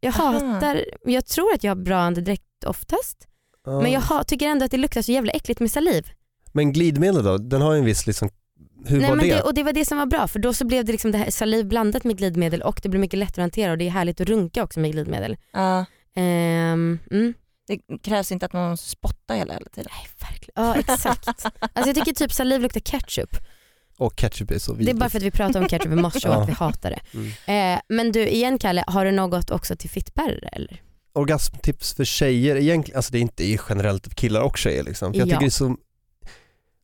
Jag 0.06 0.20
Aha. 0.20 0.32
hatar, 0.32 0.86
jag 1.04 1.26
tror 1.26 1.54
att 1.54 1.64
jag 1.64 1.72
har 1.72 1.84
bra 1.84 1.98
andedräkt 1.98 2.64
oftast. 2.66 3.28
Ja. 3.66 3.82
Men 3.82 3.92
jag 3.92 4.02
ha, 4.02 4.24
tycker 4.24 4.48
ändå 4.48 4.66
att 4.66 4.72
det 4.72 4.78
luktar 4.78 5.02
så 5.02 5.12
jävla 5.12 5.32
äckligt 5.32 5.60
med 5.60 5.72
saliv. 5.72 6.10
Men 6.52 6.74
glidmedel 6.74 7.24
då, 7.24 7.38
den 7.38 7.62
har 7.62 7.74
ju 7.74 7.80
en 7.80 7.86
viss 7.86 8.08
liksom, 8.08 8.30
hur 8.86 9.00
Nej, 9.00 9.10
var 9.10 9.16
men 9.16 9.28
det? 9.28 9.36
det? 9.36 9.42
Och 9.42 9.54
det 9.54 9.64
var 9.64 9.74
det 9.74 9.86
som 9.86 9.98
var 9.98 10.06
bra 10.06 10.28
för 10.28 10.40
då 10.40 10.54
så 10.54 10.66
blev 10.66 10.86
det 10.86 10.92
liksom 10.92 11.12
det 11.12 11.18
här 11.18 11.32
saliv 11.32 11.68
blandat 11.68 12.04
med 12.04 12.18
glidmedel 12.18 12.62
och 12.62 12.80
det 12.84 12.90
blir 12.90 13.02
mycket 13.02 13.20
lättare 13.20 13.42
att 13.42 13.44
hantera 13.44 13.72
och 13.72 13.78
det 13.78 13.88
är 13.88 13.90
härligt 13.90 14.22
att 14.22 14.28
runka 14.28 14.64
också 14.64 14.80
med 14.80 14.92
glidmedel. 14.92 15.38
Ja. 15.54 15.86
Ehm, 16.16 17.00
mm. 17.12 17.34
Det 17.68 18.00
krävs 18.04 18.32
inte 18.32 18.46
att 18.46 18.54
man 18.54 18.70
måste 18.70 18.90
spotta 18.90 19.34
hela, 19.34 19.54
hela 19.54 19.70
tiden. 19.70 19.92
Nej 19.94 20.30
verkligen, 20.30 20.66
ja 20.66 20.76
exakt. 20.76 21.46
Alltså 21.60 21.90
jag 21.90 21.96
tycker 21.96 22.14
typ 22.14 22.32
saliv 22.32 22.62
luktar 22.62 22.80
ketchup. 22.80 23.36
Och 23.98 24.16
ketchup 24.16 24.52
är 24.52 24.60
så 24.60 24.72
Det 24.72 24.76
är 24.76 24.78
vidrigt. 24.80 25.00
bara 25.00 25.10
för 25.10 25.18
att 25.20 25.24
vi 25.24 25.32
pratade 25.32 25.60
om 25.60 25.70
ketchup 25.70 25.92
i 25.92 25.96
morse 25.96 26.30
och 26.30 26.36
att 26.44 26.50
vi 26.50 26.54
hatar 26.54 26.90
det. 26.90 27.00
Mm. 27.18 27.76
Eh, 27.76 27.82
men 27.90 28.12
du 28.12 28.28
igen 28.28 28.60
Kalle, 28.60 28.84
har 28.88 29.06
du 29.06 29.12
något 29.12 29.52
också 29.52 29.76
till 29.76 29.90
fittbärare 29.90 30.50
eller? 30.52 30.82
Orgasmtips 31.14 31.94
för 31.94 32.06
tjejer, 32.06 32.56
egentligen, 32.56 32.98
alltså 32.98 33.12
det 33.12 33.18
är 33.18 33.22
inte 33.22 33.44
generellt 33.70 34.04
för 34.08 34.16
killar 34.16 34.42
och 34.42 34.58
tjejer 34.58 34.84
liksom. 34.84 35.14
För 35.14 35.20
jag 35.20 35.28
Ja. 35.28 35.30
tycker 35.30 35.40
det 35.40 35.48
är 35.48 35.50
så 35.50 35.78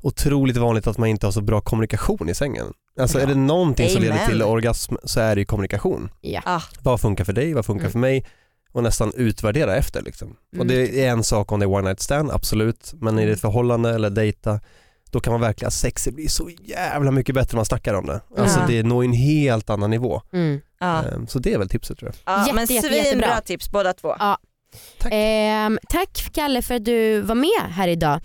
otroligt 0.03 0.57
vanligt 0.57 0.87
att 0.87 0.97
man 0.97 1.09
inte 1.09 1.27
har 1.27 1.31
så 1.31 1.41
bra 1.41 1.61
kommunikation 1.61 2.29
i 2.29 2.35
sängen. 2.35 2.73
Alltså 2.99 3.17
Ja. 3.17 3.23
är 3.23 3.27
det 3.27 3.35
någonting 3.35 3.89
som 3.89 4.01
leder 4.01 4.13
Amen. 4.15 4.27
till 4.29 4.41
orgasm 4.43 4.95
så 5.03 5.19
är 5.19 5.35
det 5.35 5.41
ju 5.41 5.45
kommunikation. 5.45 6.09
Ja. 6.21 6.41
Ah. 6.45 6.61
Vad 6.81 7.01
funkar 7.01 7.23
för 7.23 7.33
dig, 7.33 7.53
vad 7.53 7.65
funkar 7.65 7.83
Mm. 7.83 7.91
för 7.91 7.99
mig? 7.99 8.25
och 8.73 8.83
nästan 8.83 9.11
utvärdera 9.15 9.75
efter. 9.75 10.01
Liksom. 10.01 10.35
Och 10.51 10.55
Mm. 10.55 10.67
det 10.67 11.05
är 11.05 11.09
en 11.11 11.23
sak 11.23 11.51
om 11.51 11.59
det 11.59 11.65
är 11.65 11.67
one 11.67 11.81
night 11.89 11.99
stand, 11.99 12.31
absolut, 12.31 12.93
men 12.93 13.19
i 13.19 13.23
ett 13.23 13.41
förhållande 13.41 13.89
eller 13.89 14.09
dejta 14.09 14.59
då 15.11 15.19
kan 15.19 15.31
man 15.33 15.41
verkligen, 15.41 15.71
sexet 15.71 16.13
blir 16.15 16.27
så 16.27 16.49
jävla 16.65 17.11
mycket 17.11 17.35
bättre 17.35 17.49
när 17.55 17.57
man 17.57 17.65
snackar 17.65 17.93
om 17.93 18.05
det. 18.05 18.21
Alltså 18.37 18.59
Ja. 18.59 18.65
det 18.67 18.83
når 18.83 19.03
en 19.03 19.13
helt 19.13 19.69
annan 19.69 19.89
nivå. 19.89 20.21
Mm. 20.33 20.61
Ja. 20.79 21.03
Ehm, 21.03 21.27
Så 21.27 21.39
det 21.39 21.53
är 21.53 21.57
väl 21.57 21.69
tipset 21.69 21.97
tror 21.99 22.11
jag. 22.25 22.35
Ja, 22.35 22.41
Jätte, 22.41 22.55
men 22.55 22.65
jätte, 22.65 22.87
svinbra 22.87 23.41
tips 23.41 23.71
båda 23.71 23.93
två. 23.93 24.15
Ja. 24.19 24.37
Tack. 24.99 25.11
Ehm, 25.15 25.79
tack 25.89 26.29
Kalle 26.33 26.61
för 26.61 26.75
att 26.75 26.85
du 26.85 27.21
var 27.21 27.35
med 27.35 27.71
här 27.73 27.87
idag. 27.87 28.19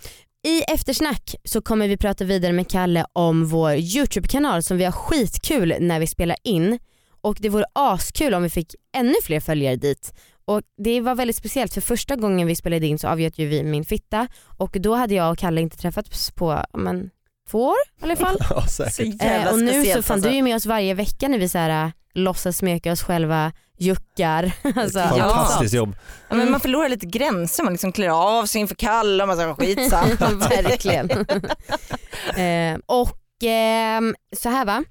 I 0.46 0.62
eftersnack 0.62 1.34
så 1.44 1.62
kommer 1.62 1.88
vi 1.88 1.96
prata 1.96 2.24
vidare 2.24 2.52
med 2.52 2.70
Kalle 2.70 3.04
om 3.12 3.46
vår 3.46 3.74
YouTube-kanal 3.74 4.62
som 4.62 4.76
vi 4.76 4.84
har 4.84 4.92
skitkul 4.92 5.74
när 5.80 6.00
vi 6.00 6.06
spelar 6.06 6.36
in 6.44 6.78
och 7.20 7.36
det 7.40 7.48
vore 7.48 7.64
askul 7.72 8.34
om 8.34 8.42
vi 8.42 8.50
fick 8.50 8.74
ännu 8.96 9.14
fler 9.22 9.40
följare 9.40 9.76
dit. 9.76 10.12
Och 10.48 10.62
Det 10.84 11.00
var 11.00 11.14
väldigt 11.14 11.36
speciellt 11.36 11.74
för 11.74 11.80
första 11.80 12.16
gången 12.16 12.46
vi 12.46 12.56
spelade 12.56 12.86
in 12.86 12.98
så 12.98 13.08
avgöt 13.08 13.38
ju 13.38 13.46
vi 13.48 13.62
min 13.62 13.84
fitta 13.84 14.28
och 14.56 14.76
då 14.80 14.94
hade 14.94 15.14
jag 15.14 15.30
och 15.32 15.38
Kalle 15.38 15.60
inte 15.60 15.76
träffats 15.76 16.30
på 16.30 16.62
men, 16.72 17.10
två 17.50 17.66
år 17.68 17.76
i 18.00 18.04
alla 18.04 18.16
fall. 18.16 18.36
Ja, 18.50 18.62
Så 18.66 18.84
säkert. 18.84 19.22
jävla 19.22 19.48
Eh, 19.48 19.52
och 19.52 19.58
nu 19.58 19.84
så 19.84 19.90
fan 19.90 19.96
alltså. 19.96 20.14
du 20.14 20.28
är 20.28 20.32
ju 20.36 20.42
med 20.42 20.56
oss 20.56 20.66
varje 20.66 20.94
vecka 20.94 21.28
när 21.28 21.38
vi 21.38 21.48
så 21.48 21.58
här, 21.58 21.84
äh, 21.84 21.90
låtsas 22.14 22.56
smeka 22.56 22.92
oss 22.92 23.02
själva, 23.02 23.52
juckar. 23.78 24.52
alltså, 24.76 24.98
Ja. 24.98 25.16
Fantastiskt 25.16 25.74
jobb. 25.74 25.96
Ja, 26.28 26.36
men 26.36 26.50
man 26.50 26.60
förlorar 26.60 26.88
lite 26.88 27.06
gränser, 27.06 27.62
man 27.64 27.72
liksom 27.72 27.92
klär 27.92 28.08
av 28.08 28.46
sig 28.46 28.60
inför 28.60 28.74
Kalle 28.74 29.22
och 29.22 29.28
man 29.28 29.36
säger 29.36 29.54
skitsamt. 29.54 30.20
Verkligen. 30.50 31.10
eh, 32.36 32.78
och 32.86 33.18
ehm, 33.42 34.14
så 34.36 34.48
här 34.48 34.64
va, 34.64 34.84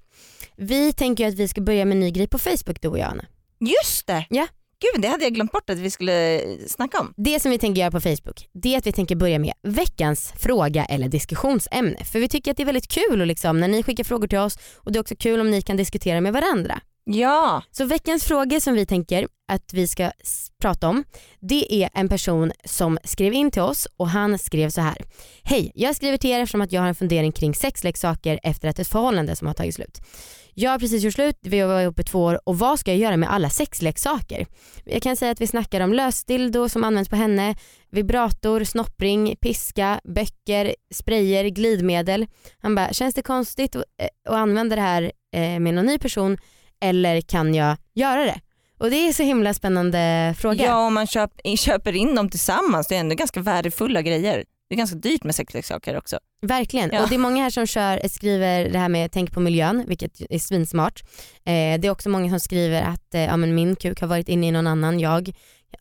vi 0.55 0.93
tänker 0.93 1.23
ju 1.23 1.29
att 1.29 1.35
vi 1.39 1.47
ska 1.47 1.61
börja 1.61 1.85
med 1.85 1.91
en 1.95 1.99
ny 1.99 2.11
grej 2.11 2.27
på 2.27 2.37
Facebook 2.39 2.81
du 2.81 2.87
och 2.87 2.99
jag 2.99 3.09
Anna. 3.09 3.25
Just 3.59 4.07
det! 4.07 4.25
Ja. 4.29 4.47
Gud 4.79 5.01
det 5.01 5.07
hade 5.07 5.23
jag 5.23 5.33
glömt 5.33 5.51
bort 5.51 5.69
att 5.69 5.77
vi 5.77 5.91
skulle 5.91 6.41
snacka 6.67 6.99
om. 6.99 7.13
Det 7.17 7.39
som 7.39 7.51
vi 7.51 7.57
tänker 7.57 7.81
göra 7.81 7.91
på 7.91 8.01
Facebook 8.01 8.49
det 8.53 8.73
är 8.73 8.77
att 8.77 8.87
vi 8.87 8.91
tänker 8.91 9.15
börja 9.15 9.39
med 9.39 9.53
veckans 9.63 10.33
fråga 10.37 10.85
eller 10.85 11.07
diskussionsämne. 11.07 12.03
För 12.05 12.19
vi 12.19 12.27
tycker 12.27 12.51
att 12.51 12.57
det 12.57 12.63
är 12.63 12.65
väldigt 12.65 12.87
kul 12.87 13.21
och 13.21 13.27
liksom, 13.27 13.59
när 13.59 13.67
ni 13.67 13.83
skickar 13.83 14.03
frågor 14.03 14.27
till 14.27 14.39
oss 14.39 14.57
och 14.75 14.91
det 14.91 14.99
är 14.99 15.01
också 15.01 15.15
kul 15.15 15.39
om 15.39 15.51
ni 15.51 15.61
kan 15.61 15.77
diskutera 15.77 16.21
med 16.21 16.33
varandra. 16.33 16.81
Ja, 17.07 17.63
Så 17.71 17.85
veckans 17.85 18.23
frågor 18.23 18.59
som 18.59 18.73
vi 18.73 18.85
tänker 18.85 19.27
att 19.47 19.73
vi 19.73 19.87
ska 19.87 20.11
prata 20.61 20.87
om 20.87 21.03
det 21.39 21.83
är 21.83 21.89
en 21.93 22.09
person 22.09 22.51
som 22.65 22.97
skrev 23.03 23.33
in 23.33 23.51
till 23.51 23.61
oss 23.61 23.87
och 23.97 24.09
han 24.09 24.39
skrev 24.39 24.69
så 24.69 24.81
här. 24.81 24.97
Hej, 25.43 25.71
jag 25.75 25.95
skriver 25.95 26.17
till 26.17 26.29
er 26.29 26.39
eftersom 26.39 26.61
att 26.61 26.71
jag 26.71 26.81
har 26.81 26.87
en 26.87 26.95
fundering 26.95 27.31
kring 27.31 27.55
sexleksaker 27.55 28.39
efter 28.43 28.67
att 28.67 28.79
ett 28.79 28.87
förhållande 28.87 29.35
som 29.35 29.47
har 29.47 29.53
tagit 29.53 29.75
slut. 29.75 30.01
Jag 30.57 30.71
har 30.71 30.79
precis 30.79 31.03
gjort 31.03 31.13
slut, 31.13 31.37
vi 31.41 31.59
har 31.59 31.67
varit 31.67 31.83
ihop 31.83 31.99
i 31.99 32.03
två 32.03 32.23
år 32.23 32.39
och 32.43 32.59
vad 32.59 32.79
ska 32.79 32.91
jag 32.91 32.99
göra 32.99 33.17
med 33.17 33.31
alla 33.31 33.49
sexleksaker? 33.49 34.47
Jag 34.85 35.01
kan 35.01 35.15
säga 35.15 35.31
att 35.31 35.41
vi 35.41 35.47
snackar 35.47 35.81
om 35.81 35.93
lösdildo 35.93 36.69
som 36.69 36.83
används 36.83 37.09
på 37.09 37.15
henne, 37.15 37.55
vibrator, 37.91 38.63
snoppring, 38.63 39.35
piska, 39.41 39.99
böcker, 40.03 40.75
sprayer, 40.93 41.45
glidmedel. 41.45 42.27
Han 42.59 42.75
bara, 42.75 42.93
känns 42.93 43.15
det 43.15 43.21
konstigt 43.21 43.75
att, 43.75 43.83
eh, 44.27 44.33
använda 44.33 44.75
det 44.75 44.81
här 44.81 45.11
eh, 45.35 45.59
med 45.59 45.73
någon 45.73 45.85
ny 45.85 45.99
person 45.99 46.37
eller 46.81 47.21
kan 47.21 47.55
jag 47.55 47.77
göra 47.93 48.21
det? 48.21 48.41
Och 48.77 48.89
det 48.89 49.07
är 49.07 49.13
så 49.13 49.23
himla 49.23 49.53
spännande 49.53 50.33
fråga. 50.37 50.65
ja 50.65 50.87
om 50.87 50.93
man 50.93 51.07
köp, 51.07 51.31
köper 51.57 51.95
in 51.95 52.15
dem 52.15 52.29
tillsammans, 52.29 52.87
det 52.87 52.95
är 52.95 52.99
ändå 52.99 53.15
ganska 53.15 53.39
värdefulla 53.41 54.01
grejer. 54.01 54.43
Det 54.69 54.75
är 54.75 54.77
ganska 54.77 54.97
dyrt 54.97 55.23
med 55.23 55.35
sexleksaker 55.35 55.97
också. 55.97 56.19
Verkligen. 56.47 56.89
Ja. 56.93 57.03
Och 57.03 57.09
det 57.09 57.15
är 57.15 57.19
många 57.19 57.43
här 57.43 57.49
som 57.49 57.67
kör, 57.67 58.07
skriver 58.07 58.69
det 58.69 58.79
här 58.79 58.89
med 58.89 59.11
tänk 59.11 59.31
på 59.31 59.39
miljön, 59.39 59.83
vilket 59.87 60.21
är 60.29 60.39
svinsmart. 60.39 61.03
Eh, 61.45 61.79
det 61.79 61.85
är 61.85 61.89
också 61.89 62.09
många 62.09 62.29
som 62.29 62.39
skriver 62.39 62.81
att 62.81 63.15
eh, 63.15 63.21
ja, 63.21 63.37
men 63.37 63.55
min 63.55 63.75
kuk 63.75 64.01
har 64.01 64.07
varit 64.07 64.29
inne 64.29 64.47
i 64.47 64.51
någon 64.51 64.67
annan, 64.67 64.99
jag 64.99 65.31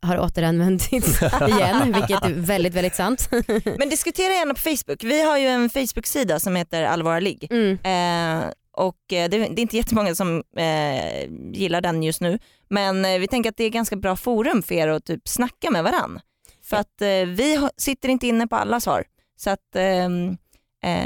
har 0.01 0.19
återanvänt 0.19 0.91
igen, 0.91 1.93
vilket 1.93 2.25
är 2.25 2.33
väldigt, 2.33 2.73
väldigt 2.73 2.95
sant. 2.95 3.29
Men 3.77 3.89
diskutera 3.89 4.33
gärna 4.33 4.53
på 4.53 4.59
Facebook. 4.59 5.03
Vi 5.03 5.21
har 5.21 5.37
ju 5.37 5.47
en 5.47 5.69
Facebook-sida 5.69 6.39
som 6.39 6.55
heter 6.55 6.83
Allvara 6.83 7.19
ligg. 7.19 7.47
Mm. 7.51 7.71
Eh, 7.71 8.51
och 8.71 9.13
eh, 9.13 9.29
det, 9.29 9.37
det 9.37 9.43
är 9.45 9.59
inte 9.59 9.77
jättemånga 9.77 10.15
som 10.15 10.43
eh, 10.57 11.31
gillar 11.53 11.81
den 11.81 12.03
just 12.03 12.21
nu. 12.21 12.39
Men 12.69 13.05
eh, 13.05 13.19
vi 13.19 13.27
tänker 13.27 13.49
att 13.49 13.57
det 13.57 13.63
är 13.63 13.69
ganska 13.69 13.95
bra 13.95 14.15
forum 14.15 14.63
för 14.63 14.75
er 14.75 14.87
att 14.87 15.05
typ 15.05 15.27
snacka 15.27 15.71
med 15.71 15.83
varann. 15.83 16.19
För 16.63 16.77
att 16.77 17.01
eh, 17.01 17.07
vi 17.07 17.69
sitter 17.77 18.09
inte 18.09 18.27
inne 18.27 18.47
på 18.47 18.55
alla 18.55 18.79
svar. 18.79 19.03
Så 19.37 19.49
att 19.49 19.75
ehm, 19.75 20.29
eh, 20.29 20.35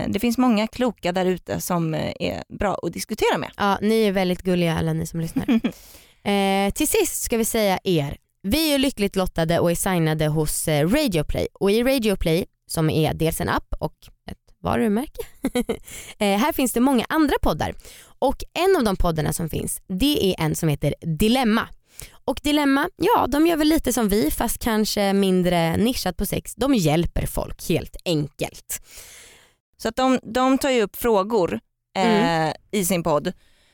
det 0.07 0.19
finns 0.19 0.37
många 0.37 0.67
kloka 0.67 1.11
där 1.11 1.25
ute 1.25 1.61
som 1.61 1.93
eh, 1.93 2.13
är 2.19 2.43
bra 2.59 2.79
att 2.83 2.93
diskutera 2.93 3.37
med. 3.37 3.51
Ja, 3.57 3.77
ni 3.81 4.03
är 4.03 4.11
väldigt 4.11 4.41
gulliga 4.41 4.77
alla 4.77 4.93
ni 4.93 5.07
som 5.07 5.19
lyssnar. 5.19 5.49
eh, 6.23 6.71
till 6.73 6.87
sist 6.87 7.23
ska 7.23 7.37
vi 7.37 7.45
säga 7.45 7.79
er, 7.83 8.17
vi 8.41 8.73
är 8.73 8.77
lyckligt 8.77 9.15
lottade 9.15 9.59
och 9.59 9.71
är 9.71 9.75
signade 9.75 10.27
hos 10.27 10.67
eh, 10.67 10.87
Radioplay 10.87 11.47
och 11.53 11.71
i 11.71 11.83
Radioplay 11.83 12.45
som 12.67 12.89
är 12.89 13.13
dels 13.13 13.41
en 13.41 13.49
app 13.49 13.73
och 13.79 13.95
ett 14.31 14.37
varumärke. 14.63 15.21
eh, 16.17 16.37
här 16.37 16.51
finns 16.51 16.73
det 16.73 16.79
många 16.79 17.05
andra 17.09 17.35
poddar 17.41 17.73
och 18.19 18.43
en 18.53 18.75
av 18.75 18.83
de 18.83 18.95
poddarna 18.95 19.33
som 19.33 19.49
finns 19.49 19.81
det 19.87 20.31
är 20.31 20.43
en 20.43 20.55
som 20.55 20.69
heter 20.69 20.95
Dilemma. 21.01 21.67
Och 22.25 22.39
Dilemma, 22.43 22.89
ja 22.95 23.27
de 23.27 23.47
gör 23.47 23.57
väl 23.57 23.67
lite 23.67 23.93
som 23.93 24.09
vi 24.09 24.31
fast 24.31 24.59
kanske 24.59 25.13
mindre 25.13 25.77
nischat 25.77 26.17
på 26.17 26.25
sex. 26.25 26.55
De 26.55 26.75
hjälper 26.75 27.25
folk 27.25 27.69
helt 27.69 27.95
enkelt. 28.05 28.81
Så 29.81 29.89
att 29.89 29.95
de, 29.95 30.19
de 30.23 30.57
tar 30.57 30.69
ju 30.69 30.81
upp 30.81 30.95
frågor 30.95 31.59
eh, 31.97 32.53
i 32.71 32.85
sin 32.85 33.03
podd 33.03 33.33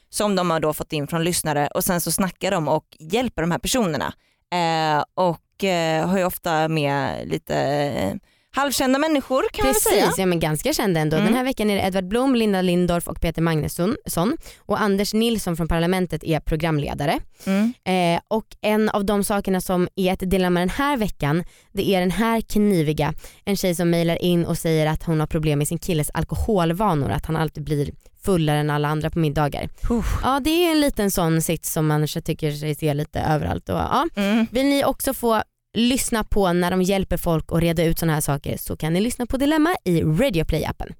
som 0.09 0.35
de 0.35 0.49
har 0.49 0.59
då 0.59 0.73
fått 0.73 0.93
in 0.93 1.07
från 1.07 1.23
lyssnare 1.23 1.67
och 1.67 1.83
sen 1.83 2.01
så 2.01 2.11
snackar 2.11 2.51
de 2.51 2.67
och 2.67 2.97
hjälper 2.99 3.41
de 3.41 3.51
här 3.51 3.59
personerna. 3.59 4.13
Eh, 4.53 5.03
och 5.13 5.63
eh, 5.63 6.07
har 6.07 6.17
ju 6.17 6.25
ofta 6.25 6.67
med 6.67 7.27
lite 7.27 7.55
eh, 7.55 8.15
halvkända 8.55 8.99
människor 8.99 9.43
kan 9.53 9.65
man 9.65 9.73
väl 9.73 9.81
säga. 9.81 10.05
Precis, 10.05 10.19
ja, 10.19 10.25
men 10.25 10.39
ganska 10.39 10.73
kända 10.73 10.99
ändå. 10.99 11.17
Mm. 11.17 11.25
Den 11.25 11.35
här 11.35 11.43
veckan 11.43 11.69
är 11.69 11.75
det 11.75 11.81
Edvard 11.81 12.07
Blom, 12.07 12.35
Linda 12.35 12.61
Lindorff 12.61 13.07
och 13.07 13.21
Peter 13.21 13.41
Magnusson 13.41 13.95
son. 14.05 14.37
och 14.57 14.81
Anders 14.81 15.13
Nilsson 15.13 15.57
från 15.57 15.67
Parlamentet 15.67 16.23
är 16.23 16.39
programledare. 16.39 17.19
Mm. 17.45 17.73
Eh, 17.85 18.21
och 18.27 18.45
en 18.61 18.89
av 18.89 19.05
de 19.05 19.23
sakerna 19.23 19.61
som 19.61 19.87
är 19.95 20.13
ett 20.13 20.29
dilemma 20.31 20.59
den 20.59 20.69
här 20.69 20.97
veckan 20.97 21.43
det 21.73 21.89
är 21.89 21.99
den 21.99 22.11
här 22.11 22.41
kniviga, 22.41 23.13
en 23.45 23.57
tjej 23.57 23.75
som 23.75 23.89
mejlar 23.89 24.21
in 24.21 24.45
och 24.45 24.57
säger 24.57 24.87
att 24.87 25.03
hon 25.03 25.19
har 25.19 25.27
problem 25.27 25.59
med 25.59 25.67
sin 25.67 25.79
killes 25.79 26.09
alkoholvanor, 26.13 27.11
att 27.11 27.25
han 27.25 27.35
alltid 27.35 27.63
blir 27.63 27.91
fullare 28.25 28.57
än 28.57 28.69
alla 28.69 28.87
andra 28.87 29.09
på 29.09 29.19
middagar. 29.19 29.69
Uff. 29.89 30.19
Ja 30.23 30.39
det 30.43 30.49
är 30.49 30.71
en 30.71 30.81
liten 30.81 31.11
sån 31.11 31.41
sits 31.41 31.73
som 31.73 31.87
man 31.87 32.07
tycker 32.07 32.51
sig 32.51 32.75
se 32.75 32.93
lite 32.93 33.19
överallt. 33.19 33.69
Och, 33.69 33.75
ja. 33.75 34.07
Mm. 34.15 34.45
Vill 34.51 34.65
ni 34.65 34.85
också 34.85 35.13
få 35.13 35.41
lyssna 35.75 36.23
på 36.23 36.53
när 36.53 36.71
de 36.71 36.81
hjälper 36.81 37.17
folk 37.17 37.45
att 37.51 37.59
reda 37.61 37.83
ut 37.83 37.99
sådana 37.99 38.13
här 38.13 38.21
saker 38.21 38.57
så 38.57 38.77
kan 38.77 38.93
ni 38.93 39.01
lyssna 39.01 39.25
på 39.25 39.37
Dilemma 39.37 39.75
i 39.83 40.01
Radioplay-appen. 40.01 40.93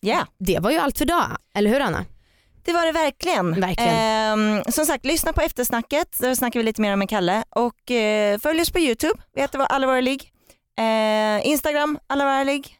Ja, 0.00 0.26
Det 0.38 0.58
var 0.58 0.70
ju 0.70 0.76
allt 0.78 0.98
för 0.98 1.04
idag, 1.04 1.36
eller 1.54 1.70
hur 1.70 1.80
Anna? 1.80 2.04
det 2.64 2.72
var 2.72 2.86
det 2.86 2.92
verkligen. 2.92 3.60
Verkligen. 3.60 3.94
Ehm, 3.94 4.62
som 4.72 4.86
sagt, 4.86 5.04
lyssna 5.04 5.32
på 5.32 5.40
eftersnacket, 5.40 6.18
där 6.18 6.34
snackar 6.34 6.60
vi 6.60 6.64
lite 6.64 6.80
mer 6.80 6.96
med 6.96 7.08
Kalle. 7.08 7.44
Och 7.50 7.90
eh, 7.90 8.38
följ 8.38 8.60
oss 8.60 8.70
på 8.70 8.78
YouTube, 8.78 9.14
vi 9.34 9.40
heter 9.40 9.58
Allvara 9.58 10.00
ligg. 10.00 10.32
Eh, 10.78 11.46
Instagram, 11.46 11.98
Allvara 12.06 12.44
ligg. 12.44 12.76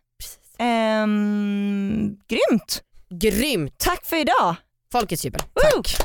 Ehm, 0.58 2.16
grymt! 2.28 2.82
Grymt! 3.10 3.78
Tack 3.78 4.06
för 4.06 4.16
idag! 4.16 4.54
Folkets 4.92 5.24
jubel. 5.24 5.40
Tack! 5.40 5.96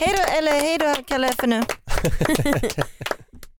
Hej 0.00 0.14
då, 0.16 0.38
eller 0.38 0.52
hej 0.52 0.78
då 0.78 0.94
Kalle 1.08 1.32
för 1.32 1.46
nu. 1.46 1.62